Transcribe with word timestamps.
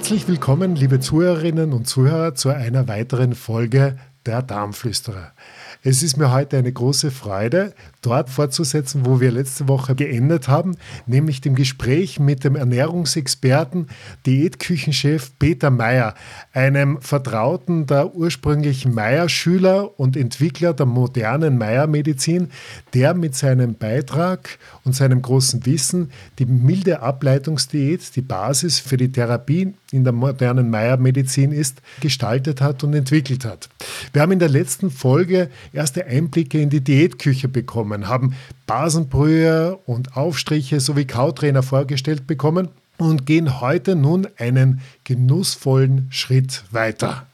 Herzlich 0.00 0.28
willkommen, 0.28 0.76
liebe 0.76 0.98
Zuhörerinnen 0.98 1.74
und 1.74 1.86
Zuhörer, 1.86 2.34
zu 2.34 2.48
einer 2.48 2.88
weiteren 2.88 3.34
Folge 3.34 3.98
der 4.24 4.40
Darmflüsterer. 4.40 5.32
Es 5.82 6.02
ist 6.02 6.16
mir 6.16 6.32
heute 6.32 6.58
eine 6.58 6.72
große 6.72 7.10
Freude, 7.10 7.74
dort 8.02 8.28
fortzusetzen, 8.28 9.06
wo 9.06 9.20
wir 9.20 9.30
letzte 9.30 9.68
Woche 9.68 9.94
geendet 9.94 10.48
haben, 10.48 10.76
nämlich 11.06 11.40
dem 11.40 11.54
Gespräch 11.54 12.18
mit 12.18 12.44
dem 12.44 12.56
Ernährungsexperten, 12.56 13.88
Diätküchenchef 14.26 15.32
Peter 15.38 15.70
Meyer, 15.70 16.14
einem 16.52 17.00
Vertrauten 17.00 17.86
der 17.86 18.14
ursprünglichen 18.14 18.94
Meyer-Schüler 18.94 19.98
und 19.98 20.16
Entwickler 20.16 20.74
der 20.74 20.86
modernen 20.86 21.56
Meyer-Medizin, 21.56 22.50
der 22.92 23.14
mit 23.14 23.34
seinem 23.34 23.74
Beitrag 23.74 24.58
und 24.84 24.94
seinem 24.94 25.22
großen 25.22 25.64
Wissen 25.66 26.10
die 26.38 26.46
milde 26.46 27.00
Ableitungsdiät, 27.00 28.16
die 28.16 28.22
Basis 28.22 28.78
für 28.78 28.96
die 28.96 29.12
Therapie 29.12 29.74
in 29.92 30.04
der 30.04 30.12
modernen 30.12 30.70
Meyer-Medizin 30.70 31.52
ist, 31.52 31.82
gestaltet 32.00 32.60
hat 32.60 32.84
und 32.84 32.94
entwickelt 32.94 33.44
hat. 33.44 33.68
Wir 34.12 34.22
haben 34.22 34.32
in 34.32 34.38
der 34.38 34.48
letzten 34.48 34.90
Folge 34.90 35.50
erste 35.72 36.06
Einblicke 36.06 36.60
in 36.60 36.70
die 36.70 36.80
Diätküche 36.80 37.48
bekommen, 37.48 38.08
haben 38.08 38.34
Basenbrühe 38.66 39.78
und 39.86 40.16
Aufstriche 40.16 40.80
sowie 40.80 41.04
Kautrainer 41.04 41.62
vorgestellt 41.62 42.26
bekommen 42.26 42.68
und 42.98 43.26
gehen 43.26 43.60
heute 43.60 43.96
nun 43.96 44.28
einen 44.36 44.80
genussvollen 45.04 46.08
Schritt 46.10 46.64
weiter. 46.70 47.26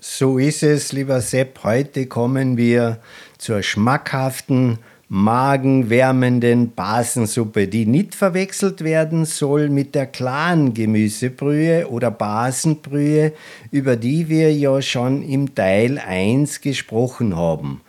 So 0.00 0.36
ist 0.36 0.62
es, 0.62 0.92
lieber 0.92 1.22
Sepp. 1.22 1.64
Heute 1.64 2.06
kommen 2.06 2.58
wir 2.58 2.98
zur 3.38 3.62
schmackhaften, 3.62 4.78
magenwärmenden 5.08 6.72
Basensuppe, 6.74 7.68
die 7.68 7.86
nicht 7.86 8.14
verwechselt 8.14 8.82
werden 8.82 9.24
soll 9.24 9.68
mit 9.68 9.94
der 9.94 10.06
klaren 10.06 10.74
Gemüsebrühe 10.74 11.88
oder 11.88 12.10
Basenbrühe, 12.10 13.32
über 13.70 13.96
die 13.96 14.28
wir 14.28 14.52
ja 14.52 14.80
schon 14.82 15.22
im 15.22 15.54
Teil 15.54 15.98
1 15.98 16.60
gesprochen 16.60 17.36
haben. 17.36 17.80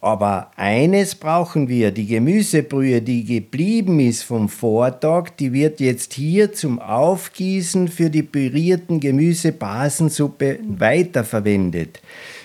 Aber 0.00 0.50
eines 0.56 1.14
brauchen 1.14 1.68
wir, 1.68 1.90
die 1.90 2.06
Gemüsebrühe, 2.06 3.00
die 3.02 3.24
geblieben 3.24 4.00
ist 4.00 4.22
vom 4.22 4.48
Vortag, 4.48 5.30
die 5.30 5.52
wird 5.52 5.80
jetzt 5.80 6.12
hier 6.12 6.52
zum 6.52 6.78
Aufgießen 6.78 7.88
für 7.88 8.10
die 8.10 8.22
pürierten 8.22 9.00
Gemüsebasensuppe 9.00 10.58
weiterverwendet. 10.68 12.00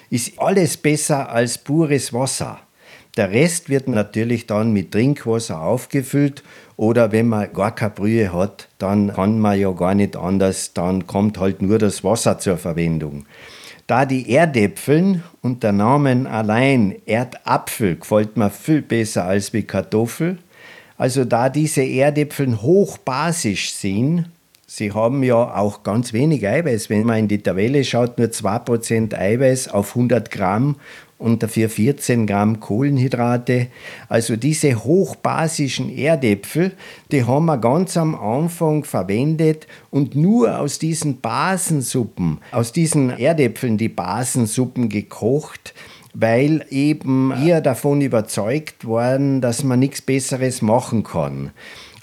Ist 0.10 0.40
alles 0.40 0.78
besser 0.78 1.30
als 1.30 1.58
pures 1.58 2.14
Wasser. 2.14 2.60
Der 3.16 3.30
Rest 3.30 3.70
wird 3.70 3.88
natürlich 3.88 4.48
dann 4.48 4.74
mit 4.74 4.92
Trinkwasser 4.92 5.62
aufgefüllt 5.62 6.44
oder 6.78 7.12
wenn 7.12 7.28
man 7.28 7.54
gar 7.54 7.76
keine 7.76 7.92
Brühe 7.92 8.34
hat, 8.34 8.70
dann 8.80 9.14
kann 9.14 9.38
man 9.38 9.60
ja 9.60 9.72
gar 9.72 9.94
nicht 9.94 10.16
anders, 10.16 10.74
dann 10.74 11.06
kommt 11.06 11.38
halt 11.38 11.62
nur 11.62 11.78
das 11.78 12.04
Wasser 12.04 12.40
zur 12.40 12.58
Verwendung. 12.58 13.26
Da 13.86 14.08
die 14.08 14.32
Erdäpfeln 14.32 15.22
und 15.42 15.62
der 15.62 15.74
Name 15.74 16.28
allein 16.28 16.96
Erdapfel 17.06 17.98
gefällt 17.98 18.36
mir 18.36 18.50
viel 18.50 18.82
besser 18.82 19.26
als 19.26 19.54
wie 19.54 19.64
Kartoffel, 19.64 20.40
also 20.98 21.26
da 21.26 21.50
diese 21.50 21.84
Erdäpfeln 21.84 22.62
hochbasisch 22.62 23.74
sind, 23.74 24.26
sie 24.66 24.92
haben 24.92 25.22
ja 25.22 25.36
auch 25.36 25.84
ganz 25.84 26.14
wenig 26.14 26.48
Eiweiß. 26.48 26.90
Wenn 26.90 27.06
man 27.06 27.20
in 27.20 27.28
die 27.28 27.44
Tabelle 27.44 27.84
schaut, 27.84 28.18
nur 28.18 28.28
2% 28.28 29.14
Eiweiß 29.14 29.68
auf 29.68 29.90
100 29.90 30.32
Gramm 30.32 30.78
und 31.24 31.42
dafür 31.42 31.70
14 31.70 32.28
Gramm 32.28 32.60
Kohlenhydrate. 32.60 33.68
Also 34.10 34.36
diese 34.36 34.84
hochbasischen 34.84 35.90
Erdäpfel, 35.90 36.74
die 37.14 37.24
haben 37.24 37.46
wir 37.46 37.58
ganz 37.58 37.96
am 37.96 38.14
Anfang 38.14 38.84
verwendet 38.84 39.68
und 39.90 40.18
nur 40.18 40.60
aus 40.60 40.80
diesen 40.80 41.22
Basensuppen, 41.22 42.40
aus 42.52 42.74
diesen 42.74 43.10
Erdäpfeln 43.10 43.78
die 43.78 43.90
Basensuppen 43.90 44.90
gekocht 44.90 45.74
weil 46.16 46.64
eben 46.70 47.34
wir 47.42 47.60
davon 47.60 48.02
überzeugt 48.02 48.88
waren, 48.88 49.42
dass 49.42 49.64
man 49.64 49.80
nichts 49.80 50.00
Besseres 50.00 50.62
machen 50.62 51.02
kann. 51.02 51.50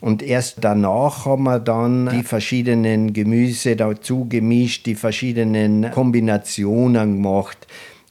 Und 0.00 0.20
erst 0.20 0.56
danach 0.62 1.26
haben 1.26 1.44
wir 1.44 1.60
dann 1.60 2.08
die 2.08 2.24
verschiedenen 2.24 3.12
Gemüse 3.12 3.76
dazu 3.76 4.26
gemischt, 4.28 4.86
die 4.86 4.96
verschiedenen 4.96 5.92
Kombinationen 5.92 7.22
gemacht. 7.22 7.68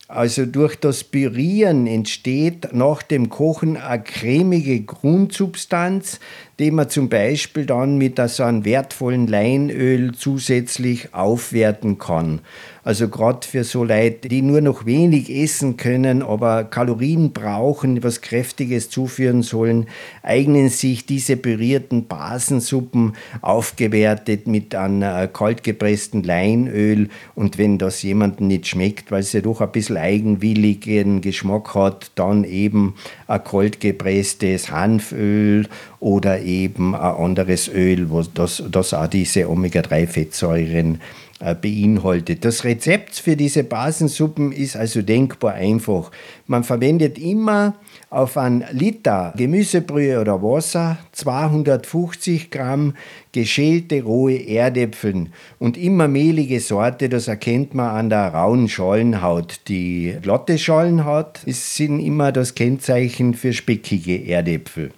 Also 0.09 0.47
durch 0.47 0.75
das 0.75 1.03
Pürieren 1.03 1.85
entsteht 1.85 2.73
nach 2.73 3.03
dem 3.03 3.29
Kochen 3.29 3.77
eine 3.77 4.01
cremige 4.01 4.81
Grundsubstanz, 4.81 6.19
die 6.59 6.71
man 6.71 6.89
zum 6.89 7.07
Beispiel 7.07 7.65
dann 7.65 7.97
mit 7.97 8.19
so 8.29 8.43
einem 8.43 8.65
wertvollen 8.65 9.27
Leinöl 9.27 10.11
zusätzlich 10.13 11.13
aufwerten 11.13 11.97
kann. 11.97 12.41
Also 12.83 13.07
gerade 13.07 13.45
für 13.45 13.63
so 13.63 13.83
Leute, 13.83 14.29
die 14.29 14.41
nur 14.41 14.61
noch 14.61 14.85
wenig 14.85 15.29
essen 15.29 15.77
können, 15.77 16.23
aber 16.23 16.63
Kalorien 16.63 17.33
brauchen, 17.33 18.03
was 18.03 18.21
Kräftiges 18.21 18.89
zuführen 18.89 19.43
sollen, 19.43 19.87
eignen 20.23 20.69
sich 20.69 21.05
diese 21.05 21.37
pürierten 21.37 22.07
Basensuppen 22.07 23.13
aufgewertet 23.41 24.47
mit 24.47 24.75
einem 24.75 25.03
äh, 25.03 25.27
kaltgepressten 25.31 26.23
Leinöl. 26.23 27.09
Und 27.35 27.57
wenn 27.57 27.77
das 27.77 28.01
jemandem 28.01 28.47
nicht 28.47 28.67
schmeckt, 28.67 29.11
weil 29.11 29.19
es 29.21 29.33
ja 29.33 29.41
doch 29.41 29.61
ein 29.61 29.71
bisschen 29.71 29.97
eigenwilligen 29.97 31.21
Geschmack 31.21 31.75
hat, 31.75 32.11
dann 32.15 32.43
eben 32.43 32.95
ein 33.27 33.43
kaltgepresstes 33.43 34.71
Hanföl 34.71 35.67
oder 35.99 36.39
eben 36.49 36.95
ein 36.95 37.01
anderes 37.01 37.67
Öl, 37.67 38.09
wo 38.09 38.21
das, 38.21 38.63
das 38.69 38.93
auch 38.93 39.07
diese 39.07 39.49
Omega-3-Fettsäuren 39.49 40.99
äh, 41.41 41.55
beinhaltet. 41.55 42.43
Das 42.43 42.65
Rezept 42.65 43.15
für 43.15 43.37
diese 43.37 43.63
Basensuppen 43.63 44.51
ist 44.51 44.75
also 44.75 45.01
denkbar 45.01 45.53
einfach. 45.53 46.11
Man 46.47 46.65
verwendet 46.65 47.17
immer 47.17 47.75
auf 48.09 48.35
ein 48.35 48.65
Liter 48.71 49.33
Gemüsebrühe 49.37 50.19
oder 50.19 50.43
Wasser 50.43 50.97
250 51.13 52.51
Gramm 52.51 52.93
geschälte 53.31 54.03
rohe 54.03 54.49
Erdäpfeln 54.49 55.31
und 55.59 55.77
immer 55.77 56.09
mehlige 56.09 56.59
Sorte, 56.59 57.07
das 57.07 57.29
erkennt 57.29 57.73
man 57.73 57.95
an 57.95 58.09
der 58.09 58.33
rauen 58.33 58.67
Schalenhaut. 58.67 59.61
Die 59.69 60.17
glatte 60.21 60.57
Schalenhaut 60.57 61.39
sind 61.45 62.01
immer 62.01 62.33
das 62.33 62.53
Kennzeichen 62.53 63.33
für 63.33 63.53
speckige 63.53 64.27
Erdäpfel. 64.27 64.91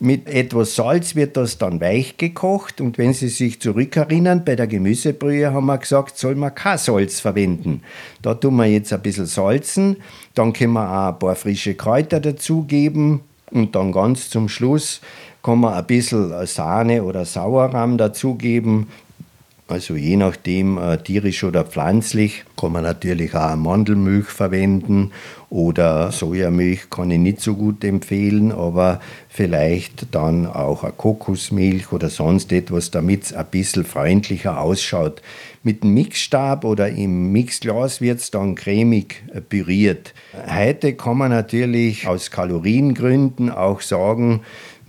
Mit 0.00 0.28
etwas 0.28 0.76
Salz 0.76 1.16
wird 1.16 1.36
das 1.36 1.58
dann 1.58 1.80
weich 1.80 2.16
gekocht 2.18 2.80
und 2.80 2.98
wenn 2.98 3.12
Sie 3.12 3.26
sich 3.26 3.60
zurückerinnern, 3.60 4.44
bei 4.44 4.54
der 4.54 4.68
Gemüsebrühe 4.68 5.52
haben 5.52 5.66
wir 5.66 5.78
gesagt, 5.78 6.16
soll 6.16 6.36
man 6.36 6.54
kein 6.54 6.78
Salz 6.78 7.18
verwenden. 7.18 7.82
Da 8.22 8.34
tun 8.34 8.56
wir 8.56 8.66
jetzt 8.66 8.92
ein 8.92 9.02
bisschen 9.02 9.26
salzen, 9.26 9.96
dann 10.34 10.52
können 10.52 10.74
wir 10.74 10.88
auch 10.88 11.12
ein 11.14 11.18
paar 11.18 11.34
frische 11.34 11.74
Kräuter 11.74 12.20
dazugeben 12.20 13.22
und 13.50 13.74
dann 13.74 13.90
ganz 13.90 14.30
zum 14.30 14.48
Schluss 14.48 15.00
kann 15.42 15.60
man 15.60 15.74
ein 15.74 15.86
bisschen 15.86 16.46
Sahne 16.46 17.02
oder 17.02 17.24
Sauerrahm 17.24 17.98
dazugeben. 17.98 18.86
Also 19.68 19.96
je 19.96 20.16
nachdem, 20.16 20.78
äh, 20.78 20.96
tierisch 20.96 21.44
oder 21.44 21.62
pflanzlich, 21.62 22.44
kann 22.56 22.72
man 22.72 22.84
natürlich 22.84 23.34
auch 23.34 23.54
Mandelmilch 23.54 24.24
verwenden 24.24 25.12
oder 25.50 26.10
Sojamilch 26.10 26.88
kann 26.88 27.10
ich 27.10 27.18
nicht 27.18 27.42
so 27.42 27.54
gut 27.54 27.84
empfehlen, 27.84 28.50
aber 28.50 29.00
vielleicht 29.28 30.14
dann 30.14 30.46
auch 30.46 30.84
eine 30.84 30.92
Kokosmilch 30.92 31.92
oder 31.92 32.08
sonst 32.08 32.50
etwas, 32.50 32.90
damit 32.90 33.24
es 33.24 33.32
ein 33.34 33.44
bisschen 33.50 33.84
freundlicher 33.84 34.58
ausschaut. 34.58 35.20
Mit 35.62 35.82
dem 35.82 35.92
Mixstab 35.92 36.64
oder 36.64 36.88
im 36.88 37.30
Mixglas 37.32 38.00
wird 38.00 38.20
es 38.20 38.30
dann 38.30 38.54
cremig 38.54 39.22
püriert. 39.50 40.14
Heute 40.50 40.94
kann 40.94 41.18
man 41.18 41.30
natürlich 41.30 42.08
aus 42.08 42.30
Kaloriengründen 42.30 43.50
auch 43.50 43.82
sagen, 43.82 44.40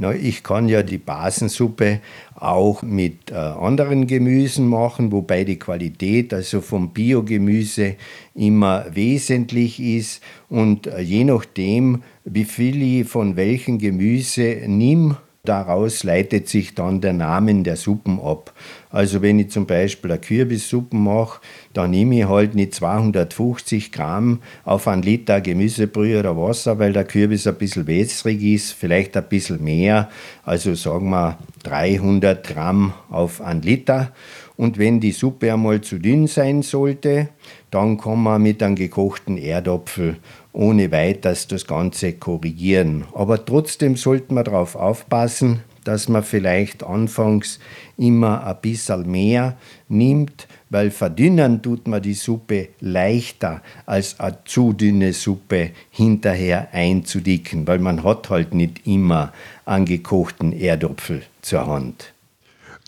na, 0.02 0.14
ich 0.14 0.44
kann 0.44 0.70
ja 0.70 0.82
die 0.82 0.98
Basensuppe 0.98 2.00
auch 2.40 2.82
mit 2.84 3.32
äh, 3.32 3.36
anderen 3.36 4.08
Gemüsen 4.08 4.68
machen, 4.68 5.12
wobei 5.12 5.44
die 5.44 5.60
Qualität 5.60 6.34
also 6.34 6.62
vom 6.62 6.90
Biogemüse 6.90 7.96
immer 8.34 8.86
wesentlich 8.94 9.80
ist. 9.80 10.22
Und 10.50 10.88
äh, 10.88 11.02
je 11.02 11.24
nachdem, 11.24 12.04
wie 12.26 12.46
viel 12.46 12.82
ich 12.82 13.08
von 13.08 13.36
welchem 13.36 13.78
Gemüse 13.78 14.62
nimm, 14.68 15.18
daraus 15.44 16.04
leitet 16.04 16.48
sich 16.50 16.76
dann 16.76 17.02
der 17.02 17.14
Name 17.14 17.64
der 17.64 17.76
Suppen 17.76 18.20
ab. 18.20 18.54
Also 18.90 19.22
wenn 19.22 19.40
ich 19.40 19.52
zum 19.52 19.66
Beispiel 19.66 20.12
eine 20.12 20.20
Kürbissuppe 20.20 20.96
mache, 20.96 21.42
dann 21.74 21.92
nehme 21.92 22.20
ich 22.20 22.28
halt 22.28 22.56
nicht 22.56 22.76
250 22.76 23.92
Gramm 23.92 24.40
auf 24.66 24.88
einen 24.88 25.02
Liter 25.02 25.42
Gemüsebrühe 25.42 26.20
oder 26.20 26.36
Wasser, 26.36 26.80
weil 26.80 26.94
der 26.94 27.06
Kürbis 27.06 27.48
ein 27.48 27.56
bisschen 27.56 27.88
wässrig 27.88 28.42
ist, 28.42 28.74
vielleicht 28.74 29.16
ein 29.16 29.30
bisschen 29.30 29.64
mehr, 29.64 30.10
also 30.44 30.76
sagen 30.76 31.10
wir 31.10 31.38
300 31.64 32.46
Gramm 32.46 32.94
auf 33.10 33.42
einen 33.42 33.62
Liter. 33.62 34.12
Und 34.60 34.78
wenn 34.78 35.00
die 35.00 35.14
Suppe 35.14 35.54
einmal 35.54 35.80
zu 35.80 36.00
dünn 36.00 36.28
sein 36.28 36.64
sollte, 36.64 37.30
dann 37.72 37.98
kann 37.98 38.22
man 38.22 38.42
mit 38.42 38.62
einem 38.62 38.76
gekochten 38.76 39.38
Erdapfel 39.38 40.18
ohne 40.52 40.92
weiteres 40.92 41.48
das 41.48 41.66
Ganze 41.66 42.12
korrigieren. 42.12 43.06
Aber 43.14 43.46
trotzdem 43.46 43.96
sollte 43.96 44.34
man 44.34 44.44
darauf 44.44 44.76
aufpassen, 44.76 45.62
dass 45.86 46.10
man 46.10 46.24
vielleicht 46.24 46.84
anfangs 46.84 47.62
immer 47.96 48.46
ein 48.46 48.58
bisschen 48.62 49.10
mehr 49.10 49.56
nimmt, 49.88 50.50
weil 50.70 50.92
verdünnen 50.92 51.62
tut 51.62 51.88
man 51.88 52.02
die 52.02 52.14
Suppe 52.14 52.68
leichter 52.82 53.62
als 53.86 54.20
eine 54.20 54.40
zu 54.44 54.74
dünne 54.74 55.14
Suppe 55.14 55.72
hinterher 55.90 56.68
einzudicken, 56.74 57.66
weil 57.66 57.80
man 57.80 58.04
hat 58.04 58.30
halt 58.30 58.54
nicht 58.54 58.86
immer 58.86 59.32
angekochten 59.64 60.52
Erdopfel 60.52 61.24
zur 61.42 61.66
Hand. 61.66 62.14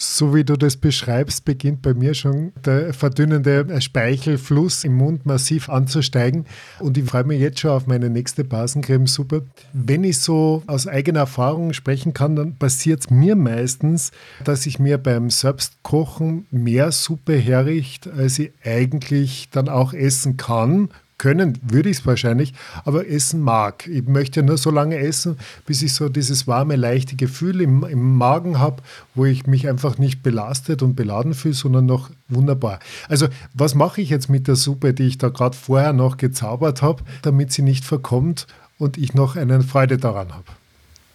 So 0.03 0.33
wie 0.33 0.43
du 0.43 0.57
das 0.57 0.77
beschreibst, 0.77 1.45
beginnt 1.45 1.83
bei 1.83 1.93
mir 1.93 2.15
schon 2.15 2.53
der 2.65 2.91
verdünnende 2.91 3.79
Speichelfluss 3.79 4.83
im 4.83 4.95
Mund 4.95 5.27
massiv 5.27 5.69
anzusteigen. 5.69 6.47
Und 6.79 6.97
ich 6.97 7.05
freue 7.05 7.23
mich 7.23 7.39
jetzt 7.39 7.59
schon 7.59 7.69
auf 7.69 7.85
meine 7.85 8.09
nächste 8.09 8.43
Basencremesuppe. 8.43 9.45
Wenn 9.73 10.03
ich 10.03 10.17
so 10.17 10.63
aus 10.65 10.87
eigener 10.87 11.19
Erfahrung 11.19 11.73
sprechen 11.73 12.15
kann, 12.15 12.35
dann 12.35 12.55
passiert 12.55 13.01
es 13.01 13.09
mir 13.11 13.35
meistens, 13.35 14.11
dass 14.43 14.65
ich 14.65 14.79
mir 14.79 14.97
beim 14.97 15.29
Selbstkochen 15.29 16.47
mehr 16.49 16.91
Suppe 16.91 17.35
herrichte, 17.35 18.11
als 18.11 18.39
ich 18.39 18.53
eigentlich 18.63 19.49
dann 19.51 19.69
auch 19.69 19.93
essen 19.93 20.35
kann 20.35 20.89
können 21.21 21.59
würde 21.61 21.89
ich 21.89 21.99
es 21.99 22.05
wahrscheinlich, 22.07 22.51
aber 22.83 23.07
essen 23.07 23.41
mag. 23.41 23.87
Ich 23.87 24.07
möchte 24.07 24.41
nur 24.41 24.57
so 24.57 24.71
lange 24.71 24.97
essen, 24.97 25.37
bis 25.67 25.83
ich 25.83 25.93
so 25.93 26.09
dieses 26.09 26.47
warme, 26.47 26.75
leichte 26.75 27.15
Gefühl 27.15 27.61
im, 27.61 27.83
im 27.83 28.17
Magen 28.17 28.57
habe, 28.57 28.81
wo 29.13 29.25
ich 29.25 29.45
mich 29.45 29.69
einfach 29.69 29.99
nicht 29.99 30.23
belastet 30.23 30.81
und 30.81 30.95
beladen 30.95 31.35
fühle, 31.35 31.53
sondern 31.53 31.85
noch 31.85 32.09
wunderbar. 32.27 32.79
Also 33.07 33.27
was 33.53 33.75
mache 33.75 34.01
ich 34.01 34.09
jetzt 34.09 34.29
mit 34.29 34.47
der 34.47 34.55
Suppe, 34.55 34.95
die 34.95 35.03
ich 35.03 35.19
da 35.19 35.29
gerade 35.29 35.55
vorher 35.55 35.93
noch 35.93 36.17
gezaubert 36.17 36.81
habe, 36.81 37.03
damit 37.21 37.51
sie 37.51 37.61
nicht 37.61 37.85
verkommt 37.85 38.47
und 38.79 38.97
ich 38.97 39.13
noch 39.13 39.35
eine 39.35 39.61
Freude 39.61 39.99
daran 39.99 40.33
habe? 40.33 40.45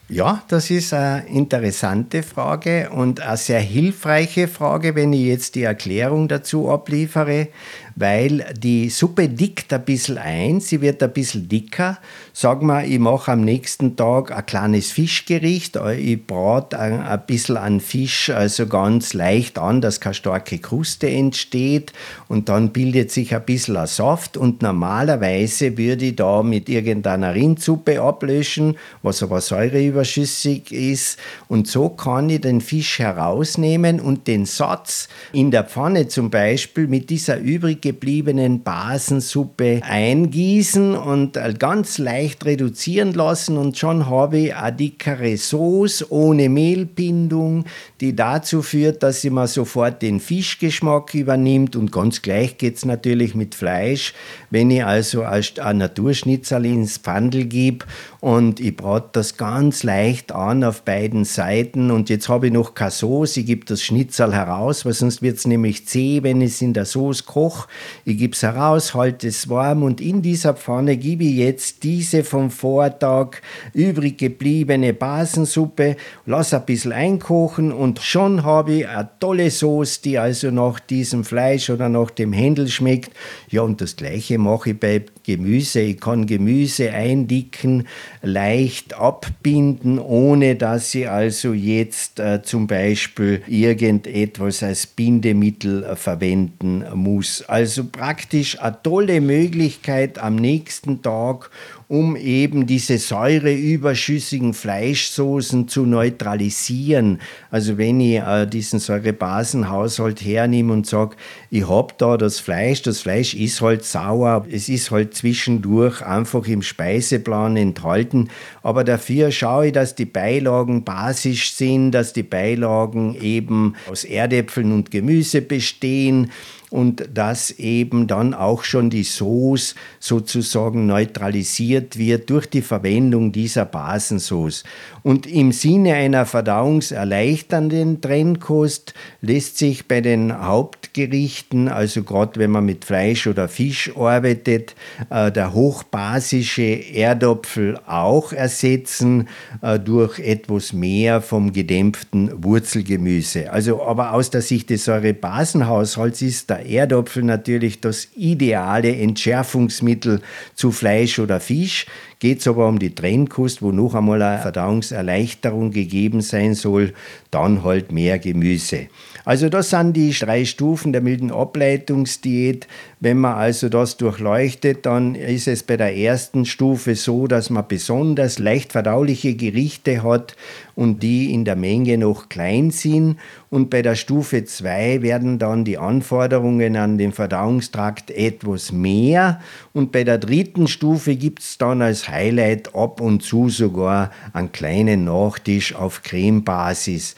Ja, 0.09 0.45
das 0.47 0.71
ist 0.71 0.95
eine 0.95 1.27
interessante 1.27 2.23
Frage 2.23 2.91
und 2.91 3.21
eine 3.21 3.37
sehr 3.37 3.59
hilfreiche 3.59 4.47
Frage, 4.47 4.95
wenn 4.95 5.13
ich 5.13 5.23
jetzt 5.23 5.57
die 5.57 5.65
Erklärung 5.65 6.29
dazu 6.29 6.71
abliefere 6.71 7.49
weil 7.97 8.45
die 8.57 8.91
Suppe 8.91 9.29
dickt 9.29 9.73
ein 9.73 9.85
bisschen 9.85 10.19
ein, 10.19 10.61
sie 10.61 10.81
wird 10.81 11.03
ein 11.03 11.13
bisschen 11.13 11.49
dicker. 11.49 11.99
Sag 12.33 12.63
mal, 12.63 12.87
ich 12.87 12.99
mache 12.99 13.33
am 13.33 13.41
nächsten 13.41 13.97
Tag 13.97 14.31
ein 14.31 14.45
kleines 14.47 14.93
Fischgericht, 14.93 15.77
ich 15.99 16.27
brate 16.27 16.79
ein, 16.79 17.01
ein 17.01 17.23
bisschen 17.27 17.57
an 17.57 17.81
Fisch 17.81 18.31
also 18.31 18.67
ganz 18.67 19.15
leicht 19.15 19.59
an, 19.59 19.81
dass 19.81 20.01
keine 20.01 20.15
starke 20.15 20.59
Kruste 20.59 21.09
entsteht. 21.09 21.93
Und 22.29 22.49
dann 22.49 22.71
bildet 22.73 23.11
sich 23.11 23.35
ein 23.35 23.45
bisschen 23.45 23.77
ein 23.77 23.87
Saft. 23.87 24.37
Und 24.37 24.63
normalerweise 24.63 25.79
würde 25.79 26.07
ich 26.07 26.17
da 26.17 26.43
mit 26.43 26.69
irgendeiner 26.69 27.35
Rindsuppe 27.35 28.01
ablöschen, 28.01 28.77
was 29.03 29.23
aber 29.23 29.41
säureüberschüssig 29.41 30.71
ist. 30.71 31.19
Und 31.49 31.67
so 31.67 31.89
kann 31.89 32.29
ich 32.29 32.43
den 32.43 32.61
Fisch 32.61 32.99
herausnehmen 32.99 34.01
und 34.01 34.27
den 34.27 34.45
Satz 34.45 35.09
in 35.33 35.51
der 35.51 35.65
Pfanne 35.65 36.09
zum 36.09 36.31
Beispiel 36.31 36.87
mit 36.87 37.09
dieser 37.09 37.39
übrig 37.39 37.86
gebliebenen 37.87 38.65
Basensuppe 38.65 39.81
eingießen 39.85 40.97
und 40.97 41.39
ganz 41.61 41.99
leicht 41.99 42.45
reduzieren 42.45 43.13
lassen 43.13 43.57
und 43.57 43.79
schon 43.79 44.11
habe 44.11 44.39
ich 44.39 44.57
eine 44.57 44.77
dickere 44.77 45.37
Sauce 45.37 46.05
ohne 46.11 46.49
Mehlbindung, 46.49 47.65
die 48.01 48.17
dazu 48.17 48.63
führt, 48.63 49.05
dass 49.05 49.21
sie 49.21 49.31
mir 49.31 49.47
sofort 49.47 50.03
den 50.03 50.19
Fischgeschmack 50.19 51.15
übernimmt 51.15 51.77
und 51.77 51.93
ganz 51.93 52.23
gleich 52.23 52.59
geht 52.59 52.75
es 52.77 52.85
natürlich 52.85 53.37
mit 53.37 53.55
Fleisch. 53.55 54.15
Wenn 54.51 54.73
ich 54.73 54.85
also 54.85 55.23
ein 55.23 55.79
Naturschnitzel 55.79 56.67
ins 56.67 56.99
Pfandel 56.99 57.45
gebe 57.45 57.87
und 58.21 58.59
ich 58.59 58.77
brate 58.77 59.11
das 59.13 59.37
ganz 59.37 59.85
leicht 59.85 60.33
an 60.33 60.65
auf 60.65 60.83
beiden 60.83 61.25
Seiten 61.25 61.93
und 61.93 62.09
jetzt 62.09 62.29
habe 62.29 62.49
ich 62.49 62.53
noch 62.53 62.75
keine 62.75 62.91
Sauce, 62.91 63.37
ich 63.37 63.47
gebe 63.47 63.65
das 63.65 63.81
Schnitzel 63.83 64.35
heraus, 64.35 64.85
weil 64.85 64.93
sonst 64.93 65.23
wird 65.23 65.37
es 65.37 65.47
nämlich 65.47 65.87
zäh, 65.87 66.25
wenn 66.25 66.41
ich 66.41 66.55
es 66.55 66.63
in 66.63 66.73
der 66.73 66.85
Sauce 66.85 67.25
koche. 67.27 67.69
Ich 68.05 68.19
gebe 68.19 68.35
es 68.35 68.43
heraus, 68.43 68.95
halte 68.95 69.29
es 69.29 69.49
warm 69.49 69.83
und 69.83 70.01
in 70.01 70.23
dieser 70.23 70.55
Pfanne 70.55 70.97
gebe 70.97 71.25
ich 71.25 71.37
jetzt 71.37 71.83
diese 71.83 72.25
vom 72.25 72.51
Vortag 72.51 73.39
übrig 73.73 74.19
gebliebene 74.19 74.93
Basensuppe, 74.93 75.97
lasse 76.25 76.57
ein 76.57 76.67
bisschen 76.67 76.93
einkochen 76.93 77.73
und 77.73 78.01
schon 78.01 78.45
habe 78.45 78.73
ich 78.73 78.89
eine 78.89 79.09
tolle 79.21 79.51
Sauce, 79.51 80.01
die 80.01 80.19
also 80.19 80.51
nach 80.51 80.81
diesem 80.81 81.25
Fleisch 81.25 81.71
oder 81.71 81.89
nach 81.89 82.11
dem 82.11 82.33
Händel 82.33 82.69
schmeckt. 82.69 83.11
Ja, 83.49 83.63
und 83.63 83.81
das 83.81 83.97
gleiche 83.97 84.39
mache 84.39 84.71
ich 84.71 84.81
bei 84.81 85.05
Gemüse. 85.27 85.81
Ich 85.81 86.01
kann 86.01 86.27
Gemüse 86.27 86.93
eindicken, 86.93 87.89
leicht 88.23 88.95
abbinden, 88.95 89.99
ohne 89.99 90.55
dass 90.55 90.95
ich 90.95 91.09
also 91.09 91.53
jetzt 91.53 92.21
äh, 92.21 92.43
zum 92.43 92.69
Beispiel 92.69 93.43
irgendetwas 93.49 94.63
als 94.63 94.87
Bindemittel 94.87 95.83
äh, 95.83 95.97
verwenden 95.97 96.85
muss. 96.95 97.43
Also 97.43 97.85
praktisch 97.85 98.61
eine 98.61 98.79
tolle 98.83 99.21
Möglichkeit 99.21 100.19
am 100.21 100.37
nächsten 100.37 101.03
Tag, 101.03 101.51
um 101.89 102.17
eben 102.17 102.67
diese 102.67 102.99
säureüberschüssigen 102.99 104.55
Fleischsoßen 104.55 105.69
zu 105.69 105.87
neutralisieren. 105.87 107.21
Also 107.51 107.79
wenn 107.79 108.01
ich 108.01 108.17
äh, 108.17 108.47
diesen 108.47 108.81
Säurebasenhaushalt 108.81 110.21
hernehme 110.21 110.73
und 110.73 110.87
sage, 110.87 111.15
ich 111.49 111.69
habe 111.69 111.95
da 111.97 112.17
das 112.17 112.41
Fleisch, 112.41 112.83
das 112.83 113.01
Fleisch 113.01 113.35
ist 113.35 113.61
halt 113.61 113.85
sauer, 113.85 114.47
es 114.51 114.69
ist 114.69 114.91
halt 114.91 115.15
zwischendurch 115.15 116.03
einfach 116.03 116.47
im 116.49 116.63
Speiseplan 116.63 117.57
enthalten, 117.57 118.31
aber 118.65 118.83
dafür 118.83 119.31
schaue 119.31 119.69
ich, 119.69 119.73
dass 119.73 119.95
die 119.95 120.07
Beilagen 120.07 120.83
basisch 120.83 121.53
sind, 121.53 121.93
dass 121.93 122.13
die 122.13 122.25
Beilagen 122.25 123.17
eben 123.21 123.75
aus 123.89 124.03
Erdäpfeln 124.03 124.73
und 124.73 124.91
Gemüse 124.91 125.41
bestehen 125.41 126.33
und 126.71 127.09
dass 127.15 127.51
eben 127.53 128.07
dann 128.07 128.35
auch 128.35 128.65
schon 128.65 128.91
die 128.91 129.05
Sauce 129.05 129.75
sozusagen 130.01 130.87
neutralisiert 130.87 131.97
wird 131.97 132.29
durch 132.31 132.47
die 132.47 132.63
Verwendung 132.63 133.33
dieser 133.33 133.65
Basensauce. 133.65 134.65
Und 135.03 135.27
im 135.27 135.53
Sinne 135.53 135.95
einer 135.95 136.27
verdauungserleichternden 136.27 138.01
Trennkost 138.01 138.95
lässt 139.21 139.59
sich 139.59 139.87
bei 139.87 140.01
den 140.01 140.37
Hauptgerichten, 140.45 141.69
also 141.69 142.03
gerade 142.03 142.41
wenn 142.41 142.51
man 142.51 142.65
mit 142.65 142.85
Fleisch 142.85 143.27
oder 143.27 143.49
Fisch 143.49 143.93
arbeitet, 143.97 144.75
äh, 145.11 145.31
der 145.31 145.55
hochbasische 145.55 146.63
Erdopfel 146.63 147.79
auch 147.87 148.33
ersetzen 148.33 149.29
äh, 149.63 149.79
durch 149.79 150.19
etwas 150.19 150.73
mehr 150.73 151.21
vom 151.21 151.53
gedämpften 151.53 152.43
Wurzelgemüse. 152.43 153.53
Also 153.53 153.83
aber 153.83 154.13
aus 154.13 154.31
der 154.31 154.43
Sicht 154.43 154.71
des 154.71 154.85
Säurebasenhaushalts 154.85 156.23
ist 156.23 156.51
der 156.51 156.56
Erdopfel 156.65 157.23
natürlich 157.23 157.81
das 157.81 158.09
ideale 158.17 158.97
Entschärfungsmittel 158.97 160.21
zu 160.55 160.73
Fleisch 160.73 161.19
oder 161.19 161.41
Fisch. 161.41 161.87
Geht 162.19 162.41
es 162.41 162.49
aber 162.49 162.69
um 162.69 162.79
die 162.79 162.95
Trennkost, 162.95 163.63
wo 163.63 163.73
noch 163.73 163.95
einmal 163.95 164.23
eine 164.23 164.43
Verdauungserleichterung 164.43 165.71
gegeben 165.71 166.21
sein 166.23 166.55
soll, 166.55 166.95
dann 167.31 167.63
halt 167.63 167.93
mehr 167.93 168.19
Gemüse. 168.19 168.89
Also 169.27 169.49
das 169.49 169.71
sind 169.71 169.95
die 169.95 170.13
drei 170.13 170.45
Stufen 170.45 170.93
der 170.93 171.03
milden 171.03 171.33
Ableitungsdiät. 171.33 172.69
Wenn 173.01 173.19
man 173.19 173.35
also 173.35 173.69
das 173.69 173.97
durchleuchtet, 173.97 174.87
dann 174.87 175.17
ist 175.17 175.49
es 175.49 175.65
bei 175.65 175.77
der 175.77 175.97
ersten 175.97 176.45
Stufe 176.45 176.95
so, 176.95 177.27
dass 177.27 177.51
man 177.51 177.67
besonders 177.67 178.39
leicht 178.39 178.71
verdauliche 178.71 179.35
Gerichte 179.35 180.05
hat 180.05 180.37
und 180.77 181.03
die 181.03 181.35
in 181.35 181.45
der 181.45 181.57
Menge 181.57 181.99
noch 181.99 182.29
klein 182.29 182.71
sind. 182.71 183.17
Und 183.51 183.69
bei 183.69 183.83
der 183.83 183.97
Stufe 183.97 184.45
2 184.45 185.03
werden 185.03 185.41
dann 185.41 185.65
die 185.65 185.77
Anforderungen 185.77 186.77
an 186.77 186.97
den 186.97 187.11
Verdauungstrakt 187.11 188.13
etwas 188.13 188.71
mehr. 188.71 189.41
Und 189.73 189.91
bei 189.91 190.05
der 190.05 190.19
dritten 190.19 190.69
Stufe 190.69 191.17
gibt 191.17 191.41
es 191.41 191.59
dann 191.59 191.83
als 191.83 192.09
Highlight 192.09 192.77
ab 192.77 193.01
und 193.01 193.25
zu 193.25 193.49
sogar 193.49 194.13
einen 194.33 194.53
kleinen 194.53 195.05
Nachtisch 195.05 195.75
auf 195.75 196.05
Cremebasis. 196.05 197.17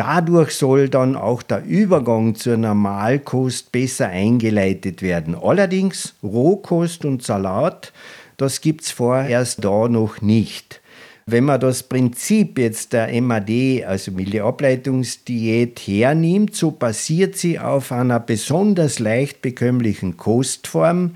Dadurch 0.00 0.52
soll 0.52 0.88
dann 0.88 1.14
auch 1.14 1.42
der 1.42 1.62
Übergang 1.62 2.34
zur 2.34 2.56
Normalkost 2.56 3.70
besser 3.70 4.08
eingeleitet 4.08 5.02
werden. 5.02 5.34
Allerdings 5.34 6.14
Rohkost 6.22 7.04
und 7.04 7.22
Salat, 7.22 7.92
das 8.38 8.62
gibt 8.62 8.80
es 8.84 8.92
vorerst 8.92 9.62
da 9.62 9.88
noch 9.88 10.22
nicht. 10.22 10.80
Wenn 11.26 11.44
man 11.44 11.60
das 11.60 11.82
Prinzip 11.82 12.58
jetzt 12.58 12.94
der 12.94 13.08
MAD, 13.20 13.84
also 13.84 14.10
Mildeableitungsdiät, 14.12 15.78
hernimmt, 15.80 16.56
so 16.56 16.70
basiert 16.70 17.36
sie 17.36 17.58
auf 17.58 17.92
einer 17.92 18.20
besonders 18.20 19.00
leicht 19.00 19.42
bekömmlichen 19.42 20.16
Kostform, 20.16 21.10